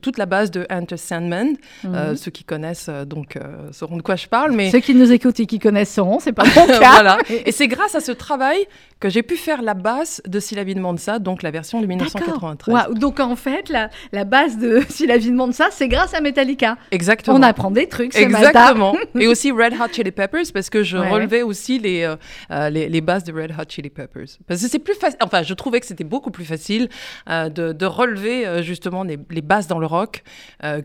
[0.00, 1.56] toute la base de Enter Sandman.
[1.84, 2.16] Mhm.
[2.16, 3.38] ceux qui connaissent donc
[3.70, 4.52] sauront de quoi je parle.
[4.52, 6.78] Mais Ceux qui nous écoutent et qui connaissent sauront, c'est pas mon cas.
[6.92, 7.18] voilà.
[7.46, 8.58] Et c'est grâce à ce travail
[9.00, 12.72] que j'ai pu faire la basse de Syllabi de Mansa, donc la version de 1993.
[12.74, 16.14] Waouh, Donc en fait, la, la base de Si la vie demande ça, c'est grâce
[16.14, 16.76] à Metallica.
[16.90, 17.36] Exactement.
[17.36, 18.14] On apprend des trucs.
[18.16, 18.94] Exactement.
[19.18, 21.08] Et aussi Red Hot Chili Peppers, parce que je Ouais.
[21.10, 22.16] relevais aussi les, euh,
[22.50, 24.26] euh, les, les bases de Red Hot Chili Peppers.
[24.46, 26.88] Parce que c'est plus facile, enfin, je trouvais que c'était beaucoup plus facile
[27.28, 30.22] euh, de, de relever euh, justement les, les bases dans le rock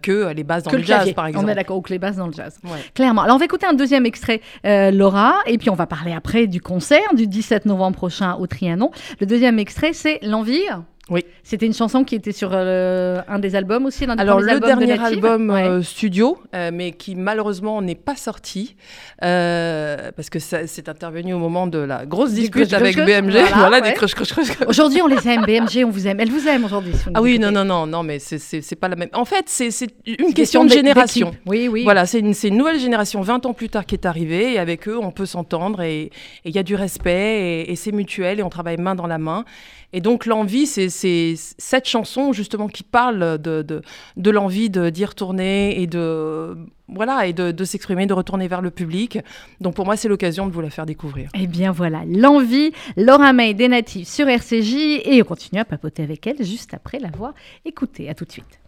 [0.01, 1.49] que les bases dans que le, le jazz, par On exemple.
[1.49, 2.57] est d'accord, ou que les basses dans le jazz.
[2.63, 2.71] Ouais.
[2.95, 3.21] Clairement.
[3.23, 6.61] Alors, on va écouter un deuxième extrait, Laura, et puis on va parler après du
[6.61, 10.63] concert du 17 novembre prochain au Le deuxième extrait, c'est L'Envie.
[11.09, 11.23] Oui.
[11.43, 14.61] C'était une chanson qui était sur euh, un des albums aussi, l'un Alors le albums
[14.61, 15.23] de dernier Native.
[15.25, 15.63] album Ouais.
[15.63, 18.75] euh, studio, euh, mais qui malheureusement n'est pas sorti
[19.23, 23.31] euh, parce que ça- c'est intervenu au moment de la grosse dispute avec crush, BMG,
[23.31, 23.89] voilà, voilà, ouais.
[23.89, 24.31] des crush, crush.
[24.67, 26.19] Aujourd'hui, on les aime, BMG, on vous aime.
[26.19, 26.93] Elle vous aime aujourd'hui.
[26.93, 29.09] si Ah oui, non, non, non, non, mais c'est- c'est c'est pas la même.
[29.13, 29.89] En fait, c'est c'est
[30.19, 31.31] une question de génération.
[31.45, 31.83] Oui, oui.
[31.83, 34.59] Voilà, c'est une, c'est une nouvelle génération, 20 ans plus tard, qui est arrivée, et
[34.59, 36.11] avec eux, on peut s'entendre, et et
[36.45, 39.17] il y a du respect, et, et c'est mutuel, et on travaille main dans la
[39.17, 39.45] main.
[39.93, 43.81] Et donc, l'envie, c'est c'est cette chanson, justement, qui parle de, de,
[44.15, 46.57] de l'envie d'y retourner, et de,
[46.87, 49.19] voilà, et de, s'exprimer, de retourner vers le public.
[49.61, 51.29] Donc, pour moi, c'est l'occasion de vous la faire découvrir.
[51.33, 56.03] Eh bien voilà, l'envie, Laura May des Natives sur RCJ et on continue à papoter
[56.03, 57.33] avec elle juste après l'avoir
[57.65, 58.09] écoutée.
[58.09, 58.59] À tout de suite.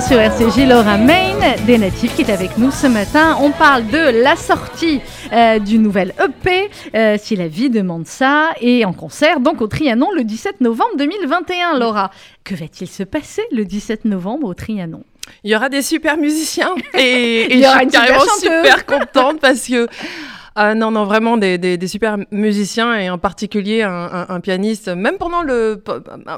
[0.00, 3.38] Sur RCJ, Laura Main, des natifs qui est avec nous ce matin.
[3.40, 5.00] On parle de la sortie
[5.32, 9.68] euh, du nouvel EP, euh, si la vie demande ça, et en concert donc au
[9.68, 11.78] Trianon le 17 novembre 2021.
[11.78, 12.10] Laura,
[12.44, 15.02] que va-t-il se passer le 17 novembre au Trianon?
[15.44, 18.20] Il y aura des super musiciens et, et Il y aura je suis super carrément
[18.20, 18.42] chanteuse.
[18.42, 19.88] super contente parce que
[20.58, 24.40] ah non non vraiment des, des- des super musiciens et en particulier un, un- un
[24.40, 24.88] pianiste.
[24.88, 25.82] Même pendant le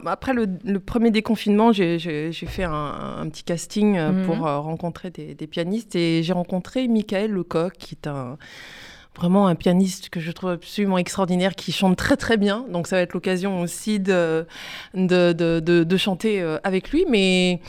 [0.06, 1.98] après le, le premier déconfinement, j'ai
[2.32, 4.26] fait un, un petit casting euh, Mhm.
[4.26, 8.36] pour euh, rencontrer des, des pianistes et j'ai rencontré Michael Lecoq qui est un
[9.18, 12.64] vraiment un pianiste que je trouve absolument extraordinaire, qui chante très très bien.
[12.70, 14.46] Donc ça va être l'occasion aussi de,
[14.94, 17.04] de, de, de- de chanter euh, avec lui.
[17.10, 17.60] Mais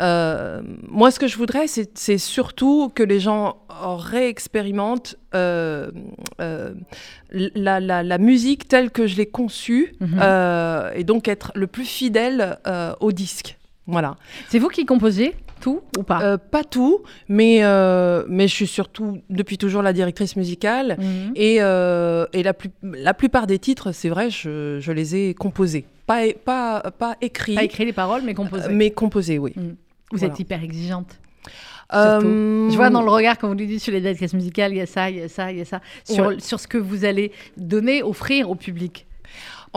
[0.00, 3.56] euh, moi, ce que je voudrais, c'est surtout que les gens
[4.12, 5.90] réexpérimentent euh,
[6.40, 6.72] euh,
[7.30, 10.18] la, la, la musique telle que je l'ai conçue Mhm.
[10.22, 12.58] euh, et donc être le plus fidèle
[13.00, 13.57] au disque.
[13.88, 14.16] Voilà.
[14.48, 16.20] C'est vous qui composez tout ou pas?
[16.22, 20.96] Euh, pas tout, mais, euh, mais je suis surtout depuis toujours la directrice musicale.
[21.00, 21.32] Mhm.
[21.34, 25.34] Et, euh, et la, plus, la plupart des titres, c'est vrai, je, je les ai
[25.34, 25.84] composés.
[26.06, 28.68] Pas, pas, pas écrits, Pas écrit les paroles, mais composé.
[28.70, 29.52] mais composés, oui.
[29.56, 29.72] Vous
[30.12, 30.32] voilà.
[30.32, 31.18] êtes hyper exigeante.
[31.94, 34.76] Euh, Je vois dans le regard quand vous lui dites sur les directrices musicales, il
[34.78, 35.80] y a ça, il y a ça, il y a ça.
[36.04, 36.36] Sur, Ouais.
[36.38, 39.06] sur ce que vous allez donner, offrir au public.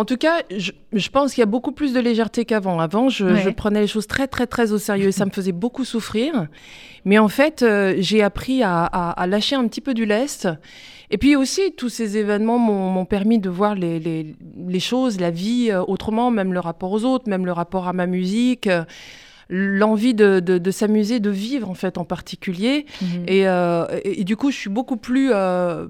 [0.02, 2.80] En tout cas, je, je pense qu'il y a beaucoup plus de légèreté qu'avant.
[2.80, 3.42] Avant, je, Ouais.
[3.42, 6.48] je prenais les choses très, très, très au sérieux et ça me faisait beaucoup souffrir.
[7.06, 10.48] Mais en fait, euh, j'ai appris à, à- à lâcher un petit peu du lest.
[11.12, 14.36] Et puis aussi, tous ces événements m'ont permis de voir les, les-
[14.68, 17.94] les choses, la vie euh, autrement, même le rapport aux autres, même le rapport à
[17.94, 18.84] ma musique, euh,
[19.50, 22.86] l'envie de, de- de s'amuser, de vivre en fait en particulier.
[23.02, 23.08] Mhm.
[23.28, 25.30] Et, euh, et- et du coup, je suis beaucoup plus.
[25.32, 25.88] euh,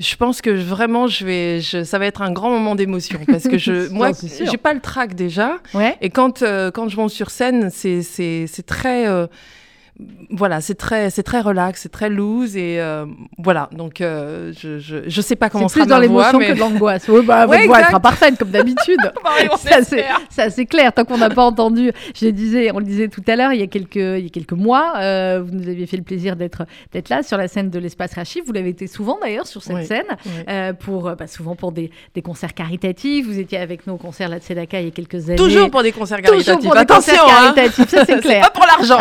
[0.00, 3.44] je pense que vraiment, je vais, je- ça va être un grand moment d'émotion parce
[3.44, 4.10] que je, moi,
[4.50, 5.58] j'ai pas le trac déjà.
[5.74, 5.96] Ouais.
[6.00, 9.26] Et quand, euh, quand je monte sur scène, c'est, c'est, c'est très, euh,
[10.30, 13.06] voilà, c'est très, c'est très relax, c'est très loose et euh,
[13.38, 13.68] voilà.
[13.70, 16.58] Donc, euh, je, je, je sais pas comment C'est plus dans voix, l'émotion mais que
[16.58, 17.06] l'angoisse.
[17.08, 17.86] Oui, bah, Ouais, votre voix elle exact.
[17.90, 18.98] sera parfaite comme d'habitude.
[19.52, 20.04] on ça, c'est,
[20.50, 20.92] c'est clair.
[20.92, 23.62] Tant qu'on n'a pas entendu, je disais, on le disait tout à l'heure, il y
[23.62, 26.64] a quelques, il y a quelques mois, euh, vous nous aviez fait le plaisir d'être,
[26.92, 28.42] d'être là sur la scène de l'espace Rachid.
[28.44, 29.86] Vous l'avez été souvent d'ailleurs sur cette Oui.
[29.86, 30.72] scène, Oui.
[30.80, 33.26] pour, bah, souvent pour des, des concerts caritatifs.
[33.26, 35.36] Vous étiez avec nous au concert de Sedaka il y a quelques années.
[35.36, 36.64] Toujours pour des concerts Toujours caritatifs.
[36.64, 37.52] pour des Attention, concerts hein.
[37.54, 38.40] caritatifs, ça c'est clair.
[38.42, 38.98] pas pour l'argent,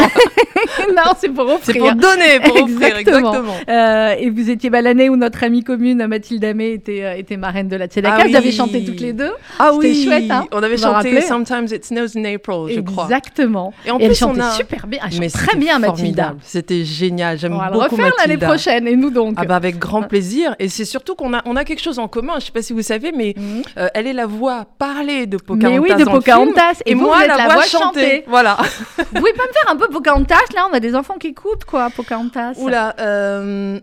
[0.95, 1.61] non, c'est pour offrir.
[1.63, 3.31] c'est pour donner, pour offrir, Exactement.
[3.33, 3.55] exactement.
[3.69, 7.37] Euh, et vous étiez bah, l'année où notre amie commune Mathilde Amé était, euh, était
[7.37, 8.17] marraine de la Tzedaka.
[8.19, 8.55] Ah Vous avez oui.
[8.55, 9.31] chanté toutes les deux.
[9.59, 10.45] Ah oui, chouette, hein.
[10.51, 13.05] on avait chanté Sometimes It Snows in April, je crois.
[13.05, 13.73] Exactement.
[13.85, 14.51] Et en elle plus, chantait on a...
[14.51, 14.99] super bien.
[15.11, 16.35] Elle Mais très bien, Mathilda.
[16.43, 17.37] C'était génial.
[17.37, 18.87] J'aime On va le beaucoup refaire l'année prochaine.
[18.87, 20.55] Et nous donc Ah bah avec grand plaisir.
[20.59, 22.33] Et c'est surtout qu'on a, on a quelque chose en commun.
[22.39, 23.61] Je sais pas si vous savez, mais Mhm.
[23.77, 25.69] euh, elle est la voix parlée de Pocahontas.
[25.69, 26.81] Mais oui, de film, Pocahontas.
[26.85, 28.01] Et, Et, vous, moi, vous êtes la, la voix, voix chantée.
[28.01, 28.23] chantée.
[28.27, 28.57] Voilà.
[28.97, 31.65] Vous pouvez pas me faire un peu Pocahontas Là, on a des enfants qui écoutent,
[31.65, 32.55] quoi, Pocahontas.
[32.57, 32.95] Oula.
[32.99, 33.79] Euh,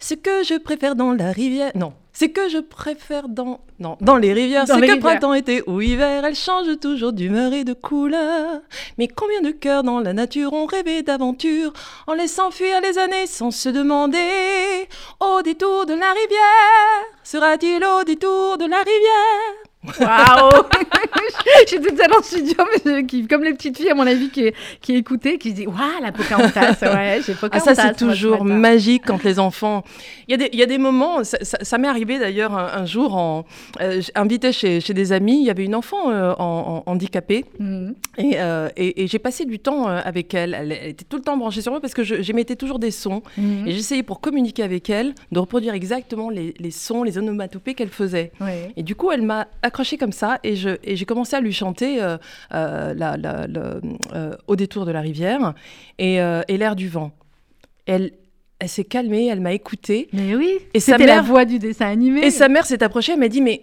[0.00, 1.72] ce que je préfère dans la rivière.
[1.74, 1.92] Non.
[2.14, 3.60] C'est que je préfère dans.
[3.78, 4.66] Non, dans les rivières.
[4.66, 5.00] C'est que rivières.
[5.00, 8.60] printemps, été ou hiver, elles changent toujours d'humeur et de couleur.
[8.98, 11.72] Mais combien de cœurs dans la nature ont rêvé d'aventure
[12.06, 14.88] en laissant fuir les années sans se demander?
[15.20, 19.73] Au détour de la rivière Sera-t-il au détour de la rivière?
[20.00, 20.50] Waouh
[21.66, 23.28] suis toute seule en studio, mais kiffe.
[23.28, 26.12] Comme les petites filles, à mon avis, qui, qui écoutaient, qui se disent Waouh, la
[26.12, 27.74] Pocahontas Ouais, j'ai Ah, Pocahontas.
[27.74, 29.84] ça, c'est toujours magique quand les enfants.
[30.28, 32.54] Il y a des, il y a des moments, ça, ça- ça m'est arrivé d'ailleurs
[32.56, 33.44] un, un jour, en,
[33.80, 37.44] euh, invité chez, chez des amis, il y avait une enfant euh, en, en- handicapée
[37.58, 37.94] Mhm.
[38.18, 40.54] et, euh, et- et j'ai passé du temps avec elle.
[40.58, 40.72] elle.
[40.72, 43.22] elle était tout le temps branchée sur moi parce que je- j'émettais toujours des sons
[43.36, 43.66] Mhm.
[43.68, 47.88] et j'essayais pour communiquer avec elle de reproduire exactement les, les sons, les onomatopées qu'elle
[47.88, 48.32] faisait.
[48.76, 52.16] Et du coup, elle m'a accrochée comme ça et j'ai commencé à lui chanter euh,
[52.54, 53.80] euh, la- la- le-
[54.14, 55.52] euh, Au détour de la rivière
[55.98, 56.16] et,
[56.48, 57.10] et l'air du vent.
[57.86, 58.12] Elle,
[58.60, 60.08] elle s'est calmée, elle m'a écoutée.
[60.12, 62.20] Mais oui, Et sa la voix du dessin animé.
[62.24, 63.62] Et sa mère s'est approchée, elle m'a dit Mais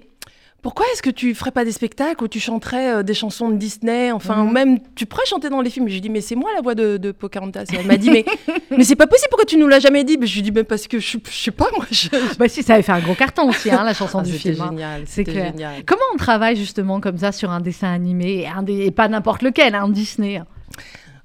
[0.62, 3.56] pourquoi est-ce que tu ferais pas des spectacles où tu chanterais euh, des chansons de
[3.56, 5.88] Disney Enfin, ou même tu pourrais chanter dans les films?
[5.88, 7.66] Je lui dit Mais c'est moi la voix de, de Pocahontas.
[7.74, 8.26] Et elle m'a dit Mais,
[8.78, 10.18] mais c'est pas possible, pourquoi tu nous l'as jamais dit?
[10.22, 11.86] Je lui ai dit Mais parce que je, je sais pas, moi.
[11.92, 12.10] Je...
[12.38, 14.62] Bah si, ça avait fait un gros carton aussi, hein, la chanson Ah, du film.
[14.62, 14.68] hein.
[14.70, 15.48] génial, C'est clair.
[15.48, 15.84] génial.
[15.86, 19.42] Comment on travaille justement comme ça sur un dessin animé, un des- et pas n'importe
[19.42, 20.42] lequel, un Disney?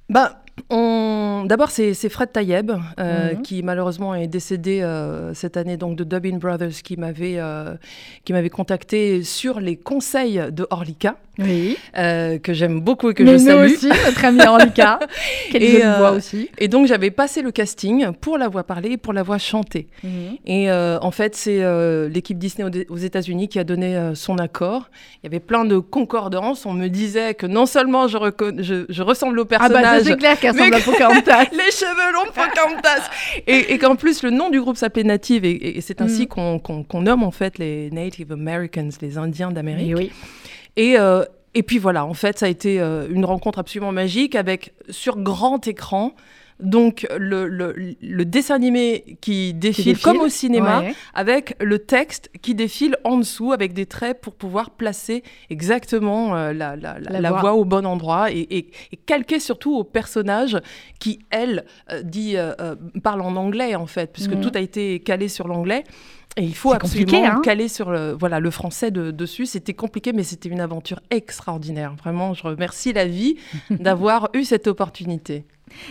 [0.09, 1.45] Bah, on...
[1.45, 3.41] d'abord, c'est Fred Tayeb, euh, Mhm.
[3.41, 7.75] qui malheureusement est décédé euh, cette année, donc de Dubbin Brothers, qui m'avait euh,
[8.25, 11.77] qui m'avait contacté sur les conseils de Orlika, Oui.
[11.97, 13.65] euh, que j'aime beaucoup et que Mais je salue.
[13.71, 14.99] aussi, notre ami Orlika.
[15.51, 16.49] Quelle Et, euh, voix aussi.
[16.57, 19.87] Et donc, j'avais passé le casting pour la voix parlée et pour la voix chantée.
[20.03, 20.37] Mhm.
[20.45, 24.89] Et euh, en fait, c'est euh, l'équipe Disney aux, États-Unis qui a donné son accord.
[25.21, 26.65] Il y avait plein de concordances.
[26.65, 30.03] On me disait que non seulement je, recon- je, je ressemble au Ah bah personnage,
[30.03, 31.43] c'est clair qu'elle ressemble à Pocahontas.
[31.51, 33.09] les cheveux longs Pocahontas,
[33.47, 36.59] et, et qu'en plus le nom du groupe s'appelait Native, et, c'est ainsi Mm.
[36.87, 39.93] qu'on nomme en fait les Native Americans, les Indiens d'Amérique.
[39.95, 40.11] Oui, oui.
[40.77, 44.35] Et, euh, et puis voilà, en fait, ça a été euh, une rencontre absolument magique
[44.35, 46.13] avec sur grand écran.
[46.59, 50.95] Donc le, le, le dessin animé qui défile, défile, comme au cinéma, Ouais.
[51.13, 56.53] avec le texte qui défile en dessous avec des traits pour pouvoir placer exactement euh,
[56.53, 57.41] la, la- la- La la voix.
[57.41, 57.53] voix.
[57.53, 60.57] au bon endroit et, et, et calquer surtout au personnage
[60.99, 62.53] qui, elle, euh, dit, euh,
[63.03, 64.41] parle en anglais en fait, puisque Mhm.
[64.41, 65.83] tout a été calé sur l'anglais.
[66.37, 67.41] Et il faut absolument hein.
[67.43, 69.45] caler sur le, voilà, le français de- dessus.
[69.45, 71.93] C'était compliqué, mais c'était une aventure extraordinaire.
[71.97, 73.35] Vraiment, je remercie la vie
[73.69, 75.43] d'avoir eu cette opportunité.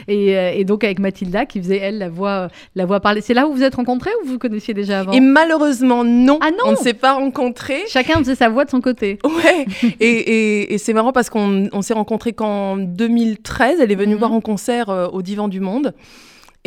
[0.08, 3.20] Et, euh, et donc avec Mathilda qui faisait elle la voix, la voix parlée.
[3.20, 6.38] C'est là où vous êtes rencontrés ou vous vous connaissiez déjà avant Et malheureusement, non,
[6.40, 7.82] Ah non on ne s'est pas rencontrés.
[7.88, 9.18] Chacun faisait sa voix de son côté.
[9.24, 9.66] Ouais,
[10.00, 13.78] et, et- et c'est marrant parce qu'on on s'est rencontrés qu'en 2013.
[13.80, 14.18] Elle est venue Mhm.
[14.18, 15.92] voir en concert euh, au Divan du Monde.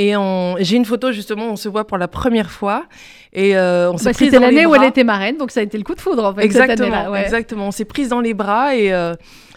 [0.02, 2.86] Et on- j'ai une photo justement, on se voit pour la première fois.
[3.34, 5.52] Et euh, on s'est Bah, prise C'était dans les l'année où elle était marraine, donc
[5.52, 6.44] ça a été le coup de foudre en fait.
[6.44, 7.22] Exactement, ouais.
[7.22, 7.68] exactement.
[7.68, 9.14] On s'est prise dans les bras et, euh,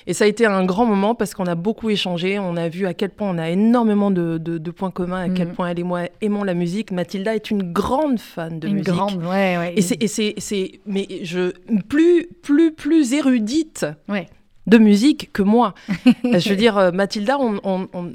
[0.07, 2.41] et ça a été un grand moment parce qu'on a beaucoup échangé.
[2.41, 5.29] On a vu à quel point on a énormément de, de- de points communs, à
[5.29, 5.55] quel Mhm.
[5.55, 6.91] point elle et moi aimons la musique.
[6.91, 8.89] Mathilda est une grande fan de Une musique.
[8.89, 9.75] grande, ouais, ouais.
[9.77, 11.53] Et c'est- mais je,
[11.89, 14.27] plus, plus, plus érudite Ouais.
[14.67, 15.75] De musique que moi.
[16.25, 18.13] Je veux dire, euh, Mathilda, on, on- on-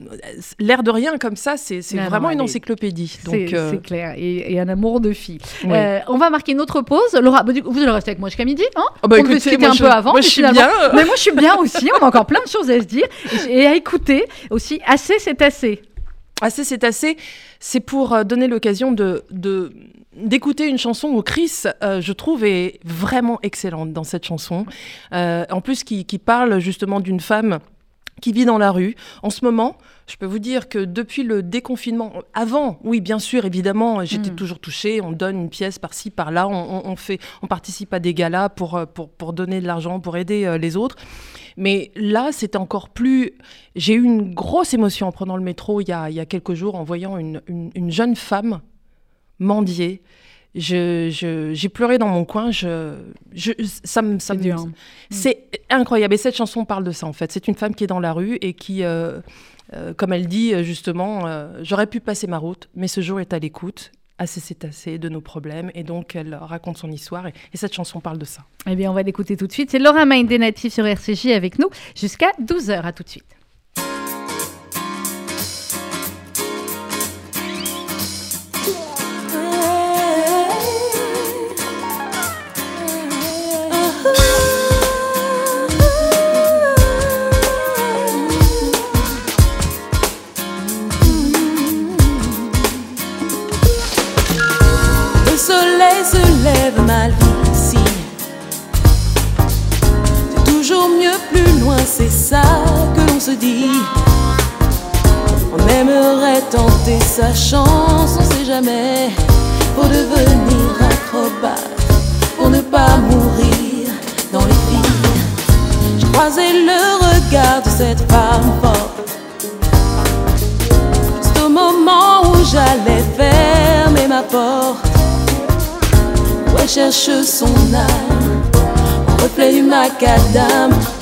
[0.59, 3.17] l'air de rien comme ça, c'est, Non, vraiment une encyclopédie.
[3.21, 5.39] C'est Donc, euh, c'est clair, et, et un amour de fille.
[5.65, 5.71] oui.
[5.73, 7.13] Euh, on va marquer une autre pause.
[7.21, 8.83] Laura, bah, vous allez rester avec moi jusqu'à midi, hein?
[9.03, 10.69] Oh, bah, on écoutez, moi, un je- peu avant, moi, je suis bien.
[10.93, 11.89] Mais moi, je suis bien aussi.
[11.99, 13.07] On a encore plein de choses à se dire
[13.49, 14.79] et, à écouter aussi.
[14.85, 15.81] Assez, c'est assez.
[16.41, 17.17] Assez, c'est assez.
[17.59, 19.73] C'est pour donner l'occasion de, de-
[20.17, 21.51] d'écouter une chanson où Chris,
[21.83, 24.65] euh, je trouve, est vraiment excellente dans cette chanson.
[25.13, 27.59] Euh, en plus, qui, qui parle justement d'une femme
[28.19, 28.95] qui vit dans la rue.
[29.21, 33.45] En ce moment, je peux vous dire que depuis le déconfinement, avant, oui, bien sûr,
[33.45, 34.35] évidemment, j'étais Mm.
[34.35, 35.01] toujours touchée.
[35.01, 36.47] On donne une pièce par-ci, par-là.
[36.47, 39.67] On, on- on fait, on participe à des galas pour, euh, pour, pour donner de
[39.67, 40.95] l'argent, pour aider euh, les autres.
[41.57, 43.33] Mais là, c'était encore plus.
[43.75, 46.25] J'ai eu une grosse émotion en prenant le métro il y a, il y a
[46.25, 48.61] quelques jours en voyant une, une- une jeune femme
[49.39, 50.01] mendier.
[50.55, 52.49] Je- je- J'ai pleuré dans mon coin.
[52.51, 52.95] Je,
[53.33, 53.51] je,
[53.83, 54.71] ça me, ça C'est hein.
[55.11, 56.13] c'est incroyable.
[56.15, 57.31] Et cette chanson parle de ça, en fait.
[57.31, 59.19] C'est une femme qui est dans la rue et qui, euh,
[59.75, 63.19] euh, comme elle dit euh, justement, euh, j'aurais pu passer ma route, mais ce jour
[63.19, 63.91] est à l'écoute.
[64.19, 65.69] Assez, c'est assez de nos problèmes.
[65.75, 67.27] Et donc, elle raconte son histoire.
[67.27, 68.41] Et, et cette chanson parle de ça.
[68.67, 69.69] Eh bien, on va l'écouter tout de suite.
[69.69, 72.81] C'est Laura Main des Natifs sur RCJ avec nous jusqu'à 12h.
[72.81, 73.25] À tout de suite.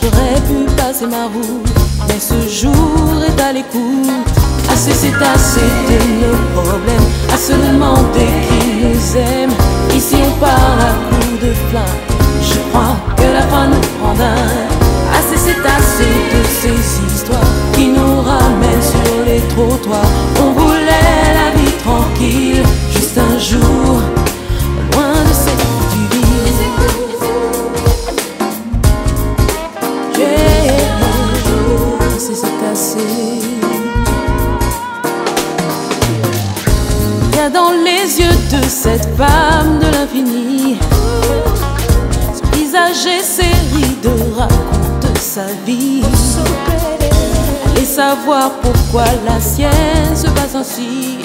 [0.01, 1.67] J'aurais pu passer ma route,
[2.07, 4.11] mais ce jour est à l'écoute.
[4.71, 9.51] Assez, c'est assez de nos problèmes, à se demander qui nous aime.
[9.95, 12.05] Ici on parle à coups de flingue.
[12.41, 14.69] Je crois que la fin nous prend dingue.
[15.17, 20.11] Assez, c'est assez de ces histoires qui nous ramènent sur les trottoirs.
[20.39, 24.01] On voulait la vie tranquille, juste un jour,
[38.61, 40.77] de cette femme de l'infini.
[42.33, 46.03] Son visage et ses rides racontent sa vie.
[47.65, 50.13] Allez savoir pourquoi la sienne
[50.55, 51.19] ainsi.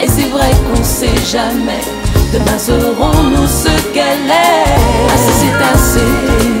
[0.00, 1.84] Et c'est vrai qu'on sait jamais.
[2.32, 5.14] Demain serons-nous ce qu'elle est.
[5.14, 6.10] Assez c'est assez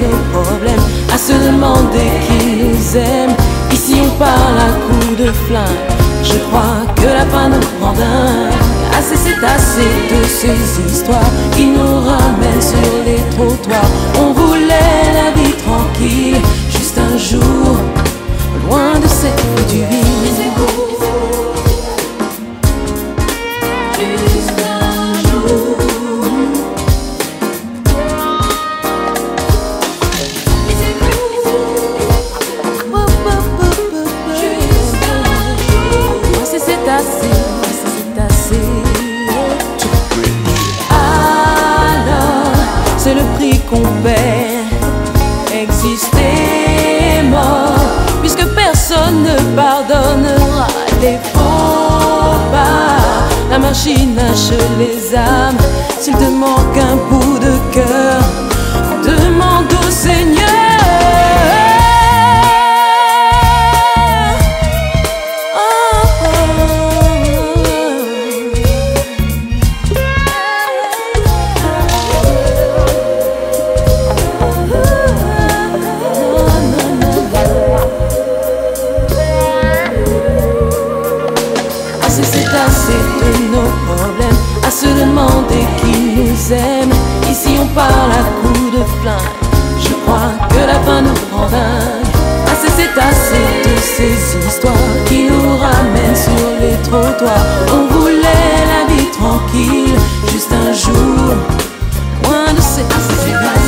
[0.02, 0.86] nos problèmes.
[1.12, 3.34] À se demander qui nous aime
[3.72, 5.84] Ici on parle à coups de flingue.
[6.22, 8.63] Je crois que la fin nous rend dingue
[9.04, 13.90] Assez c'est assez de ces histoires Qui nous ramènent sur les trottoirs.
[14.18, 16.40] On voulait la vie tranquille
[16.70, 17.76] Juste un jour
[18.66, 20.83] Loin de cette du vie
[89.06, 92.06] Je crois que la fin nous rend dingue.
[92.50, 94.72] Assez, c'est assez de ces histoires
[95.06, 97.46] qui nous ramènent sur les trottoirs.
[97.72, 99.98] On voulait la vie tranquille,
[100.32, 101.34] juste un jour,
[102.24, 103.63] loin de ces Assez,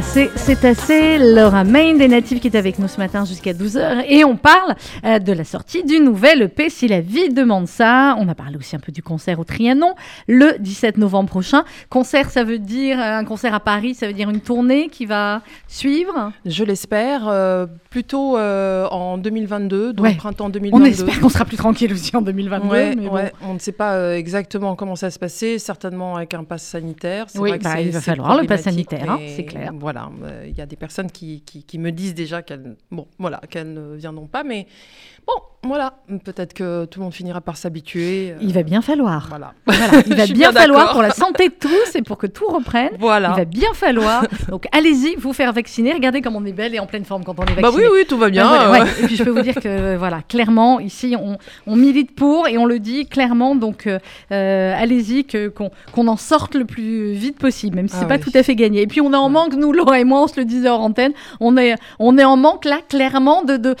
[0.00, 1.18] c'est assez.
[1.18, 4.04] Laura Main des Natifs qui est avec nous ce matin jusqu'à 12h.
[4.08, 4.74] Et on parle
[5.04, 8.16] euh, de la sortie du nouvel EP Si la vie demande ça.
[8.18, 9.94] On a parlé aussi un peu du concert au Trianon
[10.28, 11.64] le 17 novembre prochain.
[11.90, 15.04] Concert, ça veut dire euh, un concert à Paris, ça veut dire une tournée qui
[15.04, 16.32] va suivre?
[16.46, 17.28] Je l'espère.
[17.28, 20.82] Euh, plutôt en 2022, donc printemps 2022.
[20.82, 22.66] On espère qu'on sera plus tranquille aussi en 2022.
[22.66, 26.62] Ouais, On ne sait pas exactement comment ça va se passer, certainement avec un pass
[26.62, 27.26] sanitaire.
[27.34, 30.60] Oui, bah, il va falloir le pass sanitaire, hein, c'est clair voilà, euh, il y
[30.60, 32.76] a des personnes qui, qui, me disent déjà qu'elles
[33.50, 34.68] qu'elles ne viendront pas, mais
[35.26, 35.94] bon, voilà,
[36.24, 38.32] peut-être que tout le monde finira par s'habituer.
[38.32, 39.28] Euh, il va bien falloir.
[39.28, 39.52] Voilà.
[40.08, 42.90] Il va bien falloir pour la santé de tous et pour que tout reprenne.
[42.98, 43.30] Voilà.
[43.30, 44.26] Il va bien falloir.
[44.48, 45.92] Donc allez-y, vous faire vacciner.
[45.92, 47.62] Regardez comme on est belle et en pleine forme quand on est vacciné.
[47.62, 48.74] Bah oui, oui, tout va bien.
[48.74, 52.58] Et puis je peux vous dire que voilà, clairement, ici, on, on, milite pour et
[52.58, 53.54] on le dit clairement.
[53.54, 55.70] Donc euh, allez-y, que, qu'on,
[56.08, 58.82] en sorte le plus vite possible, même si c'est ah pas tout à fait gagné.
[58.82, 60.80] Et puis on est en manque, nous, Laura et moi, on se le disait hors
[60.80, 63.76] antenne, on est, on est en manque là, clairement, de, de,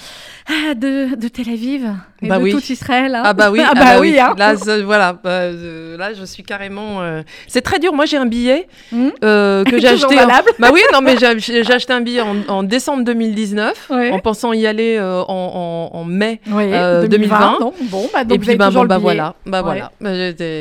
[0.48, 1.88] ah, de, de Tel Aviv
[2.22, 2.52] et bah de oui.
[2.52, 3.14] tout Israël.
[3.14, 3.22] Hein.
[3.24, 4.18] Ah bah oui, ah, ah bah, bah oui.
[4.18, 4.34] Hein.
[4.36, 4.54] Là,
[4.84, 7.00] voilà, bah, euh, là, je suis carrément.
[7.02, 7.92] Euh, c'est très dur.
[7.92, 9.08] Moi, j'ai un billet hmm.
[9.24, 10.18] euh, que j'ai acheté.
[10.20, 10.28] En...
[10.58, 15.00] Bah oui, non, mais j'ai acheté un billet en, décembre 2019, en pensant y aller
[15.00, 17.58] en, en, mai 2020.
[17.82, 19.90] Bon, bah, donc et puis bah, bon, bah voilà, bah voilà,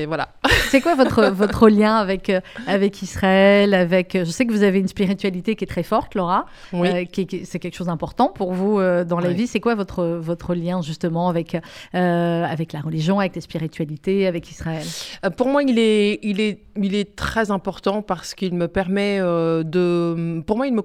[0.08, 0.30] voilà.
[0.70, 2.32] C'est quoi votre votre lien avec
[2.68, 6.46] avec Israël, avec Je sais que vous avez une spiritualité qui est très forte, Laura.
[6.74, 6.90] Oui.
[7.44, 9.48] c'est quelque chose d'important pour vous dans la vie.
[9.48, 14.50] C'est quoi votre votre lien justement avec, euh, avec la religion, avec la spiritualité, avec
[14.50, 14.86] Israël?
[15.26, 19.20] Euh, Pour moi, il est, il, est, il est très important parce qu'il me permet
[19.20, 20.42] euh, de...
[20.46, 20.82] Pour moi, il me,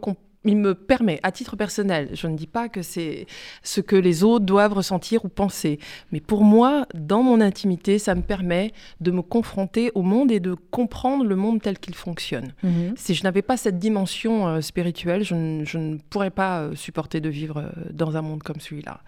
[0.46, 3.26] il me permet, à titre personnel, je ne dis pas que c'est
[3.62, 5.78] ce que les autres doivent ressentir ou penser,
[6.12, 10.40] mais pour moi, dans mon intimité, ça me permet de me confronter au monde et
[10.40, 12.52] de comprendre le monde tel qu'il fonctionne.
[12.62, 12.94] Mhm.
[12.96, 17.28] Si je n'avais pas cette dimension euh, spirituelle, je, ne pourrais pas euh, supporter de
[17.28, 19.00] vivre euh, dans un monde comme celui-là.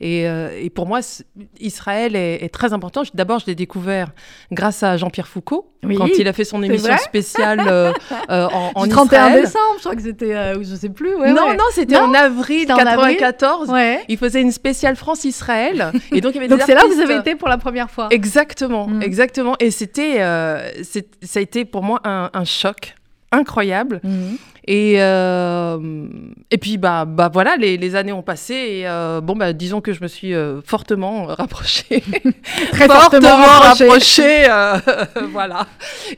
[0.00, 0.24] Et,
[0.74, 1.00] pour moi,
[1.60, 3.02] Israël est, très important.
[3.14, 4.12] D'abord, je l'ai découvert
[4.52, 7.92] grâce à Jean-Pierre Foucault, quand il a fait son émission spéciale
[8.28, 11.10] en, en 31 décembre, je crois que c'était je sais plus.
[11.16, 13.72] non, non, c'était en avril 1994.
[14.08, 15.92] Il faisait une spéciale France-Israël.
[16.12, 18.08] Et donc, donc c'est là où vous avez été pour la première fois.
[18.10, 19.02] Exactement, mm.
[19.02, 19.56] exactement.
[19.60, 20.68] Et c'était, euh,
[21.22, 22.94] ça a été pour moi un, choc
[23.32, 24.00] incroyable.
[24.02, 24.34] Mm.
[24.66, 26.06] Et, euh,
[26.50, 28.54] et puis, bah, bah voilà, les, les années ont passé.
[28.54, 30.32] Et euh, bon, bah, disons que je me suis
[30.64, 32.02] fortement rapprochée.
[32.72, 34.46] Très fortement, rapprochée.
[35.30, 35.66] voilà.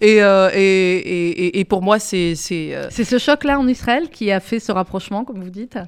[0.01, 2.34] Et, et, et, et, pour moi, c'est.
[2.36, 5.78] C'est ce choc-là en Israël qui a fait ce rapprochement, comme vous dites?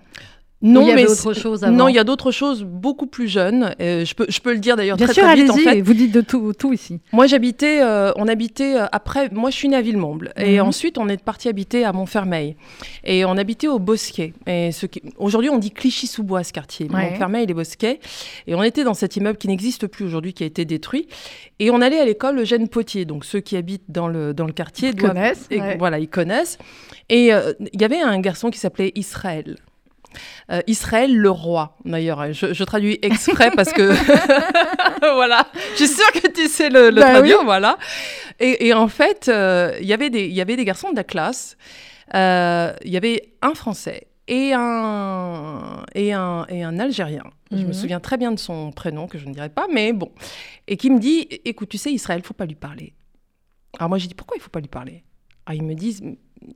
[0.61, 1.73] Non, il y mais avait autre chose avant.
[1.77, 3.77] Non, il y a d'autres choses beaucoup plus jeunes.
[3.81, 5.51] Euh, je, peux, je peux le dire d'ailleurs très, sûr, très vite.
[5.51, 5.81] En allez-y, fait.
[5.83, 6.99] vous dites de tout, tout ici.
[7.13, 9.29] Moi, j'habitais, euh, on habitait euh, après.
[9.31, 10.33] Moi, je suis née à Villemomble.
[10.37, 10.67] Et Mhm.
[10.67, 12.57] ensuite, on est parti habiter à Montfermeil.
[13.05, 14.33] Et on habitait au Bosquet.
[14.49, 15.01] Et ce qui...
[15.17, 16.89] Aujourd'hui, on dit Clichy-sous-Bois, ce quartier.
[16.93, 17.11] Ouais.
[17.13, 18.01] Montfermeil et les Bosquets.
[18.49, 21.07] Et on était dans cet immeuble qui n'existe plus aujourd'hui, qui a été détruit.
[21.61, 23.05] Et on allait à l'école Eugène Potier.
[23.05, 25.77] Donc, ceux qui habitent dans le, dans le quartier Ils doivent- connaissent, et ouais.
[25.79, 26.59] Voilà, ils connaissent.
[27.09, 29.57] Et il y avait un garçon qui s'appelait Israël.
[30.51, 32.33] Euh, Israël le roi, d'ailleurs.
[32.33, 33.93] Je, je traduis exprès parce que.
[35.15, 35.47] voilà.
[35.73, 37.45] Je suis sûre que tu sais le, le Bah traduire, oui.
[37.45, 37.79] voilà.
[38.41, 40.97] Et, et en fait, euh, il y avait des- il y avait des garçons de
[40.97, 41.57] la classe.
[42.15, 47.25] Euh, Il y avait un Français et un, et un, et un Algérien.
[47.51, 47.69] Je Mhm.
[47.69, 50.11] me souviens très bien de son prénom, que je ne dirais pas, mais bon.
[50.67, 52.93] Et qui me dit Écoute, tu sais, Israël, faut pas lui parler.
[53.79, 55.03] Alors moi, j'ai dit Pourquoi il faut pas lui parler?
[55.49, 56.03] Alors ils me disent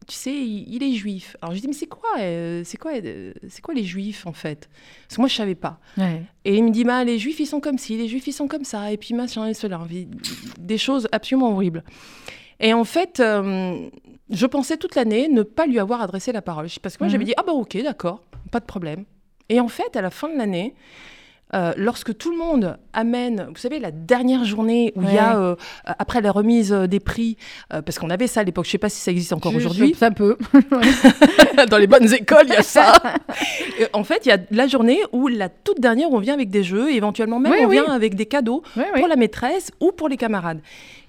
[0.07, 1.37] Tu sais, il, est juif.
[1.41, 4.33] Alors je dis Mais c'est quoi, euh, c'est quoi, euh, c'est quoi les juifs, en
[4.33, 4.69] fait?
[5.09, 5.81] Parce que moi, je savais pas.
[5.97, 6.23] Ouais.
[6.45, 8.49] Et il me dit, bah, les juifs, ils sont comme ci, les juifs, ils sont
[8.49, 9.81] comme ça, et puis machin et cela.
[10.61, 11.83] Des choses absolument horribles.
[12.61, 13.89] Et en fait, euh,
[14.31, 16.67] je pensais toute l'année ne pas lui avoir adressé la parole.
[16.83, 17.13] Parce que moi, Mhm.
[17.13, 19.05] j'avais dit, ah bah ok, d'accord, pas de problème.
[19.49, 20.75] Et en fait, à la fin de l'année,
[21.55, 25.39] euh, lorsque tout le monde amène, vous savez, la dernière journée où il y a,
[25.39, 27.37] euh, après la remise euh, des prix,
[27.73, 29.95] euh, parce qu'on avait ça à l'époque, je sais pas si ça existe encore aujourd'hui,
[29.95, 30.37] Ça peut.
[31.71, 33.03] dans les bonnes écoles, il y a ça.
[33.79, 36.51] Et en fait, il y a la journée où la toute dernière, on vient avec
[36.51, 37.77] des jeux, et éventuellement même Oui, on oui.
[37.81, 40.61] vient avec des cadeaux pour la maîtresse ou pour les camarades.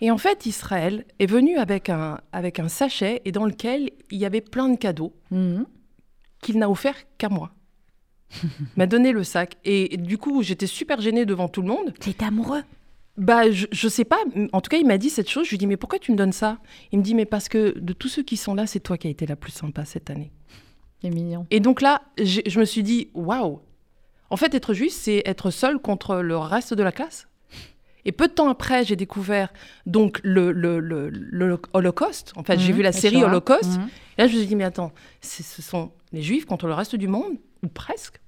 [0.02, 4.18] Et en fait, Israël est venu avec un, avec un sachet et dans lequel il
[4.18, 5.66] y avait plein de cadeaux Mhm.
[6.41, 7.52] qu'il n'a offert qu'à moi.
[8.44, 11.68] Il m'a donné le sac et, et du coup j'étais super gênée devant tout le
[11.68, 11.94] monde.
[12.00, 12.64] T'es amoureux.
[13.16, 14.18] Bah je, je sais pas,
[14.54, 16.18] en tout cas il m'a dit cette chose, je lui dis mais pourquoi tu me
[16.18, 16.58] donnes ça?
[16.92, 19.08] Il me dit mais parce que de tous ceux qui sont là c'est toi qui
[19.08, 20.32] as été la plus sympa cette année.
[21.02, 21.46] C'est mignon.
[21.52, 23.60] Et donc là, je me suis dit, waouh
[24.30, 27.28] En fait, être juif, c'est être seul contre le reste de la classe.
[28.06, 29.52] Et peu de temps après, j'ai découvert
[29.86, 32.32] donc le, le, le, le Holocauste.
[32.38, 33.22] En fait, j'ai Mhm, vu la série.
[33.22, 33.78] Holocauste.
[33.80, 33.90] Mhm.
[34.18, 36.96] Et là, je me suis dit, mais attends, ce sont les juifs contre le reste
[36.96, 37.34] du monde?
[37.64, 38.22] Ou presque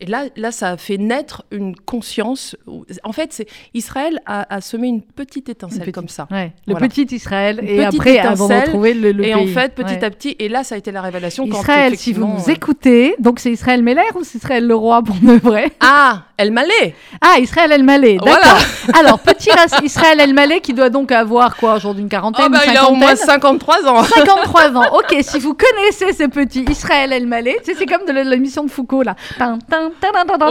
[0.00, 2.56] et là, là, ça a fait naître une conscience.
[3.04, 6.26] En fait, Israël a, a semé une petite étincelle Une petite- comme ça.
[6.30, 6.52] Ouais.
[6.66, 6.88] Le Voilà.
[6.88, 7.60] petit Israël.
[7.62, 9.42] Une et après, avant de retrouver le, le et pays.
[9.42, 10.04] en fait, petit Ouais.
[10.04, 11.46] à petit, et là, ça a été la révélation.
[11.48, 14.74] quand, Israël, si vous nous euh, écoutez, donc c'est Israël Meller ou c'est Israël le
[14.74, 15.72] roi pour de vrai?
[15.80, 18.34] Ah, El Malé Ah, Israël El Malé, d'accord.
[18.42, 18.56] Voilà.
[18.98, 19.50] Alors, petit
[19.84, 22.88] Israël El Malé qui doit donc avoir quoi aujourd'hui une quarantaine, Oh bah, il a
[22.90, 23.60] au moins cinquantaine?
[23.60, 24.02] 53 ans.
[24.04, 24.96] 53 ans.
[24.98, 29.02] Ok, si vous connaissez ce petit Israël El Malé, c'est comme de l'émission de Foucault
[29.02, 29.14] là.
[29.38, 29.58] Tin,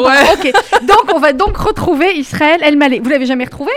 [0.03, 0.33] Ouais.
[0.33, 0.51] Ok,
[0.87, 2.99] donc on va donc retrouver Israël El Malé.
[2.99, 3.71] Vous l'avez jamais retrouvé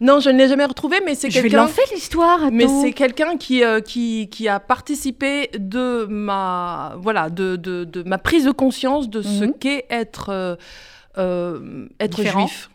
[0.00, 1.64] Non, je ne l'ai jamais retrouvé, mais c'est Je vais quelqu'un.
[1.64, 2.50] lancer l'histoire.
[2.52, 8.02] Mais c'est quelqu'un qui, euh, qui, qui a participé de ma, voilà, de, de, de
[8.02, 9.54] ma prise de conscience de ce Mhm.
[9.58, 10.56] qu'est être, euh,
[11.18, 12.46] euh, être Différent.
[12.46, 12.68] juif.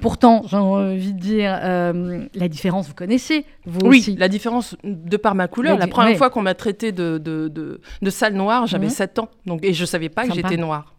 [0.00, 4.16] Pourtant, j'ai envie de dire, euh, la différence, vous connaissez, vous Oui, aussi.
[4.16, 5.78] la différence de par ma couleur.
[5.78, 6.16] La première ouais.
[6.18, 8.90] fois qu'on m'a traité de, de, de, de sale noire, j'avais Mhm.
[8.92, 9.28] 7 ans.
[9.46, 10.94] Donc, et je ne savais pas que j'étais noire.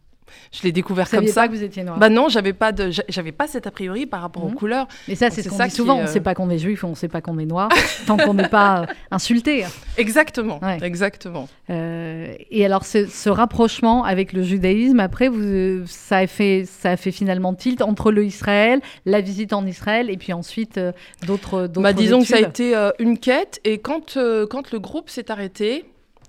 [0.52, 1.42] Je l'ai découvert Vous comme ça.
[1.42, 1.98] pas que vous étiez noir.
[1.98, 4.52] Bah non, j'avais pas de, j'a- j'avais pas cet a priori par rapport Mhm.
[4.52, 4.88] aux couleurs.
[5.08, 5.96] Mais ça, c'est ce qu'on dit souvent.
[5.96, 7.70] On euh, ne sait pas qu'on est juif, on ne sait pas qu'on est noir,
[8.08, 9.66] tant qu'on n'est pas euh, insulté.
[9.98, 10.78] Exactement, Ouais.
[10.84, 11.48] exactement.
[11.70, 16.66] Euh, et alors, ce, ce rapprochement avec le judaïsme, après, vous, euh, ça, a fait,
[16.66, 20.78] ça a fait finalement tilt entre le Israël, la visite en Israël, et puis ensuite
[20.78, 20.92] euh,
[21.28, 23.60] d'autres d'autres Bah, disons que ça a été euh, une quête.
[23.64, 25.86] Et quand, euh, quand le groupe s'est arrêté,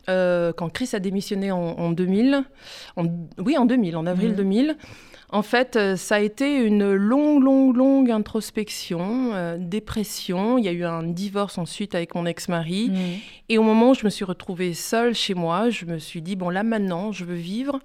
[0.09, 2.43] euh, quand Chris a démissionné en, en 2000,
[2.97, 3.07] en-
[3.39, 4.37] oui, en 2000, en avril Mhm.
[4.37, 4.77] 2000,
[5.35, 10.59] en fait, euh, ça a été une longue, longue, longue introspection, euh, dépression.
[10.59, 12.91] Il y a eu un divorce ensuite avec mon ex-mari.
[12.91, 12.99] Mhm.
[13.49, 16.37] Et au moment où je me suis retrouvée seule chez moi, je me suis dit,
[16.37, 17.81] bon, là maintenant, je veux vivre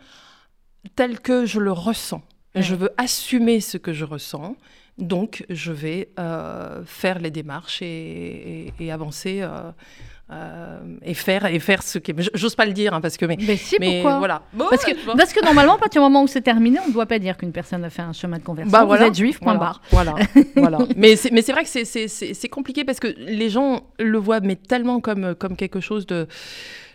[0.95, 2.22] tel que je le ressens.
[2.55, 2.61] Ouais.
[2.61, 4.55] Je veux assumer ce que je ressens.
[4.97, 9.72] Donc, je vais euh, faire les démarches et, et- et avancer euh,
[10.30, 13.25] euh, et, faire, et faire ce qui J'ose pas le dire, hein, parce que...
[13.25, 14.41] Mais, Mais si, mais pourquoi voilà.
[14.51, 15.15] Bon, parce que, bon.
[15.15, 17.38] parce que normalement, à partir du moment où c'est terminé, on ne doit pas dire
[17.38, 18.71] qu'une personne a fait un chemin de conversion.
[18.71, 19.07] Bah, vous voilà.
[19.07, 19.82] êtes juif, point Voilà, barre.
[19.91, 20.15] Voilà,
[20.57, 20.80] voilà.
[20.97, 23.84] Mais c'est, mais c'est vrai que c'est, c'est, c'est, c'est compliqué parce que les gens
[23.99, 26.28] le voient mais tellement comme, comme quelque chose de,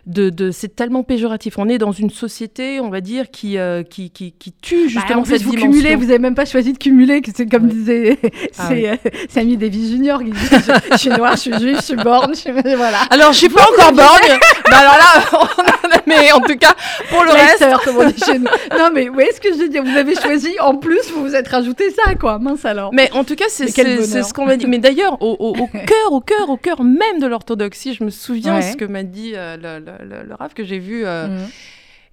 [0.05, 1.57] de, de- c'est tellement péjoratif.
[1.57, 4.89] On est dans une société, on va dire, qui, euh, qui, qui, qui tue Bah,
[4.89, 5.71] justement en plus, cette vous dimension.
[5.71, 7.73] cumulez, vous n'avez même pas choisi de cumuler, que c'est comme Ouais.
[7.73, 8.19] disait
[8.57, 8.95] Ah euh,
[9.29, 12.33] Samy Davis Junior qui disait je, je suis noir, je suis juif, je suis borne,
[12.35, 12.99] je voilà.
[13.09, 14.37] Alors, je suis pas encore borgne.
[14.69, 16.75] bah alors là, on en a- mais en tout cas,
[17.09, 18.45] pour le reste, Leicester, comme on dit chez nous.
[18.77, 19.83] Non, mais vous voyez ce que je veux dire?
[19.83, 22.39] Vous avez choisi, en plus, vous vous êtes rajouté ça, quoi.
[22.39, 22.91] Mince alors.
[22.93, 24.67] Mais en tout cas, c'est ce qu'on m'a dit.
[24.67, 28.09] Mais d'ailleurs, au, au- au cœur, au cœur, au cœur même de l'orthodoxie, je me
[28.09, 28.61] souviens Ouais.
[28.61, 31.05] ce que m'a dit euh, le, le, le- le que j'ai vu.
[31.05, 31.47] euh, Mhm.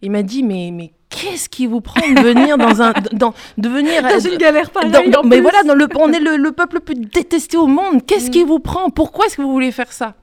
[0.02, 3.68] Il m'a dit, mais, mais qu'est-ce qui vous prend de venir dans un, dans, de
[3.68, 6.52] venir Dans une galère pareille, dans- en mais voilà, dans le, on est le, le
[6.52, 8.06] peuple le plus détesté au monde.
[8.06, 8.88] Qu'est-ce qui vous prend?
[8.88, 10.14] Pourquoi est-ce que vous voulez faire ça?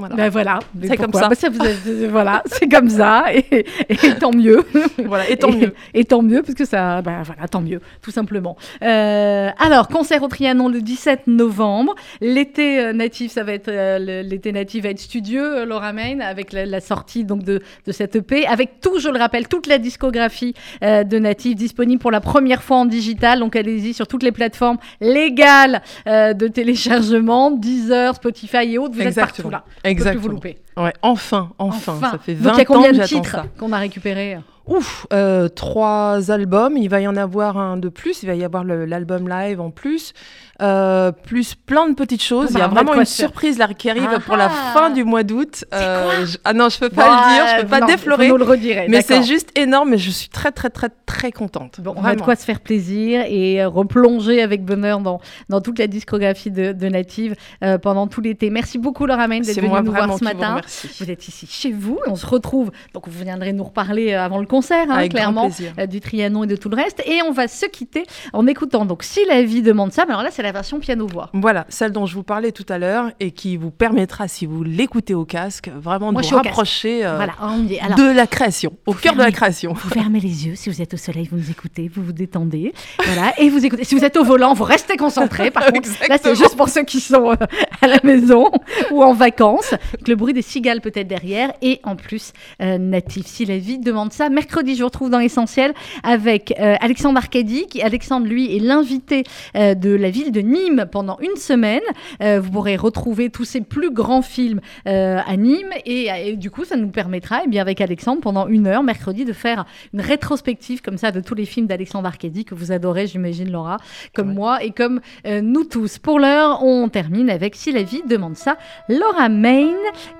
[0.00, 0.16] Voilà.
[0.16, 1.28] Ben voilà, Mais C'est comme ça.
[1.28, 4.64] Ben vous voilà, c'est comme ça, et, et tant mieux.
[5.04, 5.74] Voilà, et tant mieux.
[5.94, 8.56] Et, tant mieux, parce que ça, ben voilà, tant mieux, tout simplement.
[8.82, 11.94] Euh, alors, concert au Trianon le 17 novembre.
[12.20, 16.20] L'été euh, natif, ça va être euh, l'été natif va être studieux, euh, Laura Main,
[16.20, 19.66] avec la, la sortie donc de, de cette EP, avec tout, je le rappelle, toute
[19.66, 23.40] la discographie euh, de Natif disponible pour la première fois en digital.
[23.40, 28.94] Donc, allez-y sur toutes les plateformes légales de téléchargement, Deezer, Spotify et autres.
[28.94, 29.50] Vous êtes Exactement.
[29.50, 29.89] partout là.
[29.90, 30.32] On peut plus vous Exactement.
[30.34, 30.58] louper.
[30.76, 33.44] Ouais, enfin, enfin, ça fait 20 Donc il y a combien ans de titres ça.
[33.58, 36.76] qu'on a récupérés Ouf, euh, trois albums.
[36.76, 38.22] Il va y en avoir un de plus.
[38.22, 40.12] Il va y avoir le- l'album live en plus,
[40.60, 42.48] euh, plus plein de petites choses.
[42.50, 44.72] Ah bah, Il y a vraiment une surprise là qui arrive Ah pour la ah.
[44.74, 45.64] fin du mois d'août.
[45.72, 48.26] Euh, je- Ah non, je peux pas le dire, je peux pas non, déflorer.
[48.26, 48.86] Vous nous le redirez.
[48.88, 51.80] Mais c'est juste énorme et je suis très très très très contente.
[51.80, 55.60] Bon, on a de quoi se faire plaisir et euh, replonger avec bonheur dans, dans
[55.60, 57.34] toute la discographie de, de Native
[57.64, 58.50] euh, pendant tout l'été.
[58.50, 60.50] Merci beaucoup Laura Main d'être venue nous voir ce vous matin.
[60.50, 60.88] remercie.
[61.00, 62.70] Vous êtes ici chez vous on se retrouve.
[62.94, 65.50] Donc vous viendrez nous reparler avant le concert, hein, clairement,
[65.88, 67.02] du Trianon et de tout le reste.
[67.06, 68.84] Et on va se quitter en écoutant.
[68.84, 71.30] Donc si la vie demande ça, mais alors là c'est la version piano-voix.
[71.32, 74.62] Voilà, celle dont je vous parlais tout à l'heure et qui vous permettra, si vous
[74.62, 77.34] l'écoutez au casque, vraiment Moi, de vous rapprocher euh, voilà.
[77.80, 79.72] Alors, de la création, au cœur de la création.
[79.72, 82.72] Vous fermez les yeux, si vous êtes au soleil, vous nous écoutez, vous vous détendez,
[83.04, 83.84] voilà, et vous écoutez.
[83.84, 85.50] Si vous êtes au volant, vous restez concentré.
[85.50, 87.36] Par contre, là c'est juste pour ceux qui sont euh,
[87.82, 88.50] à la maison
[88.90, 89.70] ou en vacances.
[89.70, 92.32] Donc, le bruit des cigales peut-être derrière, et en plus
[92.62, 93.26] euh, natif.
[93.26, 97.82] Si la vie demande ça, mercredi je vous retrouve dans l'essentiel avec Alexandre Arcadi, qui
[97.82, 99.24] Alexandre lui est l'invité
[99.54, 101.80] de la ville de Nîmes pendant une semaine.
[102.22, 106.50] Euh, vous pourrez retrouver tous ses plus grands films euh, à Nîmes, et, et du
[106.50, 110.00] coup ça nous permettra, eh bien avec Alexandre pendant une heure mercredi de faire une
[110.00, 113.76] rétrospective comme ça de tous les films d'Alexandre Arcadi que vous adorez, j'imagine Laura,
[114.14, 114.34] comme Ouais.
[114.34, 115.98] moi et comme euh, nous tous.
[115.98, 118.56] Pour l'heure, on termine avec Si la vie demande ça,
[118.88, 119.68] Laura Main,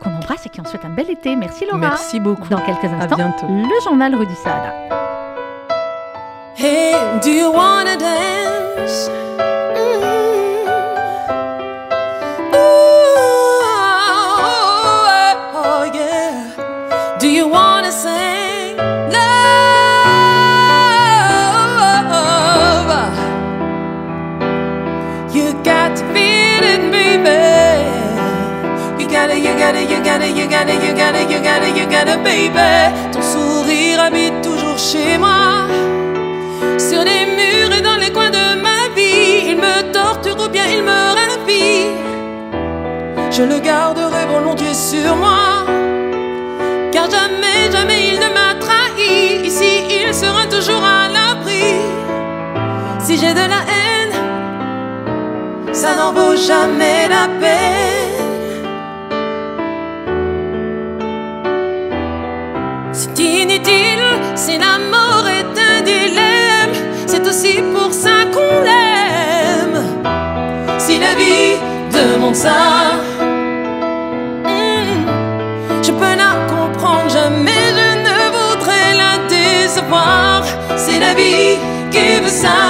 [0.02, 1.36] qu'on embrasse et qui en souhaite un bel été.
[1.36, 1.78] Merci Laura.
[1.78, 2.48] Merci beaucoup.
[2.48, 3.46] Dans quelques À instants, bientôt.
[3.48, 4.74] le journal Rudy Saada.
[6.56, 9.08] Hey, do you wanna dance?
[32.22, 33.10] Baby.
[33.12, 35.66] Ton sourire habite toujours chez moi.
[36.78, 40.64] Sur les murs et dans les coins de ma vie, il me torture ou bien
[40.66, 41.86] il me ravit.
[43.30, 45.64] Je le garderai volontiers sur moi.
[46.92, 49.46] Car jamais, jamais il ne m'a trahi.
[49.46, 51.76] Ici, il sera toujours à l'abri.
[52.98, 54.14] Si j'ai de la haine,
[55.72, 57.89] ça n'en vaut jamais la peine.
[64.60, 66.74] La mort est un dilemme.
[67.06, 69.78] C'est aussi pour ça qu'on l'aime.
[70.78, 71.56] Si la vie
[71.92, 72.60] demande ça,
[74.44, 75.06] hmm,
[75.82, 77.08] je peux la comprendre.
[77.10, 80.42] Jamais je ne voudrais la décevoir.
[80.76, 81.56] C'est la vie
[81.90, 82.60] qui veut ça.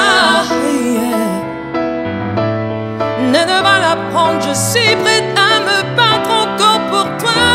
[3.35, 7.51] Ne va la prendre, je suis prête à me battre encore pour toi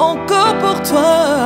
[0.00, 1.39] encore pour toi.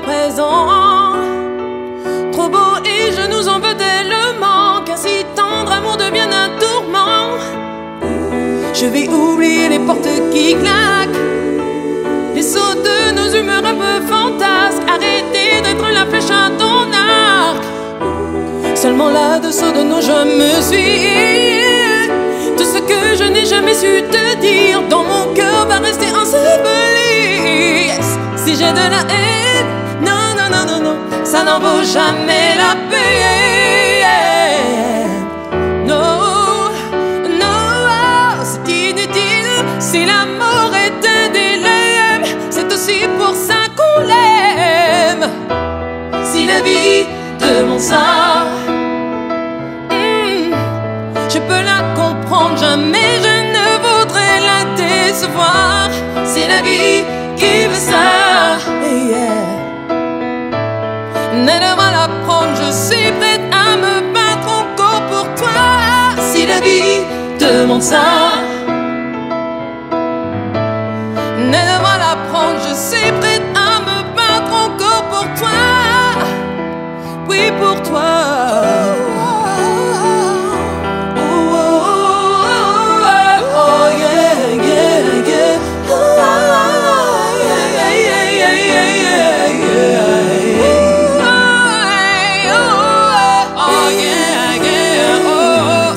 [0.00, 1.14] Présent.
[2.32, 7.38] Trop beau et je nous en veux tellement qu'un si tendre amour devienne un tourment.
[8.72, 11.22] Je vais oublier les portes qui claquent,
[12.34, 14.82] les sauts de nos humeurs un peu fantasques.
[14.88, 17.62] Arrêter d'être la flèche à ton arc.
[18.74, 22.08] Seulement là-dessous de nous je me suis
[22.56, 27.90] Tout ce que je n'ai jamais su te dire Dans mon cœur va rester enseveli.
[28.36, 29.71] Si j'ai de la haine
[31.32, 33.16] Ça n'en vaut jamais la peine.
[35.86, 36.68] Non,
[37.40, 45.24] non C'est inutile Si l'amour est indélèbre C'est aussi pour ça qu'on l'aime.
[46.22, 47.06] Si la vie
[47.40, 48.44] demande ça,
[49.88, 50.52] hmm,
[51.30, 55.88] je peux la comprendre, jamais je ne voudrais la décevoir.
[56.26, 57.04] C'est la vie
[57.38, 58.11] qui veut ça,
[67.72, 68.04] demande ça.
[71.38, 75.60] Ne devant la prendre, je suis prête à me battre encore pour toi.
[77.28, 78.02] Oui, pour toi.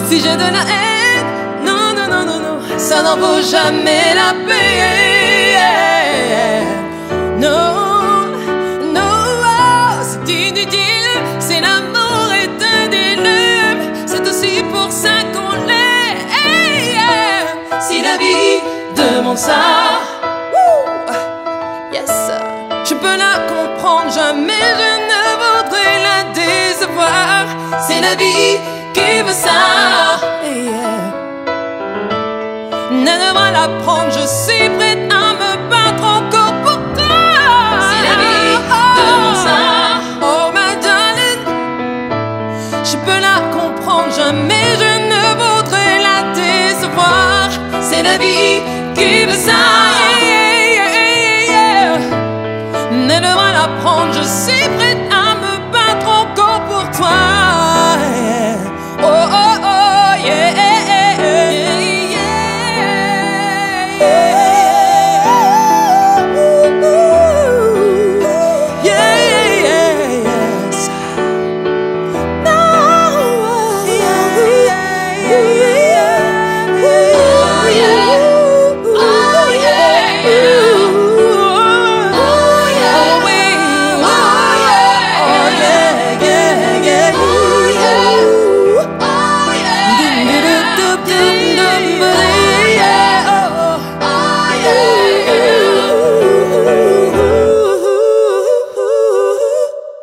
[0.08, 0.95] Si j'ai de la haine,
[2.86, 5.66] ça n'en vaut jamais la peine.
[7.40, 8.28] Non,
[8.94, 11.10] non, oh, c'est inutile,
[11.40, 17.46] c'est l'amour est indélébile, c'est aussi pour ça qu'on yeah.
[17.80, 18.62] Si la vie
[18.96, 19.64] demande ça,
[20.54, 20.86] wouh,
[21.92, 22.16] yes,
[22.88, 27.46] je peux la comprendre, jamais je ne voudrais la décevoir.
[27.88, 28.60] C'est la vie
[28.94, 30.25] qui veut ça.
[33.84, 37.18] Prendre, je suis prête à me battre encore pour toi.
[37.90, 38.58] Si la vie
[38.98, 39.58] demande ça,
[40.22, 41.44] oh ma darling,
[42.84, 47.50] je peux la comprendre, jamais je ne voudrais la décevoir.
[47.82, 48.62] C'est la vie
[48.94, 49.85] qui veut ça.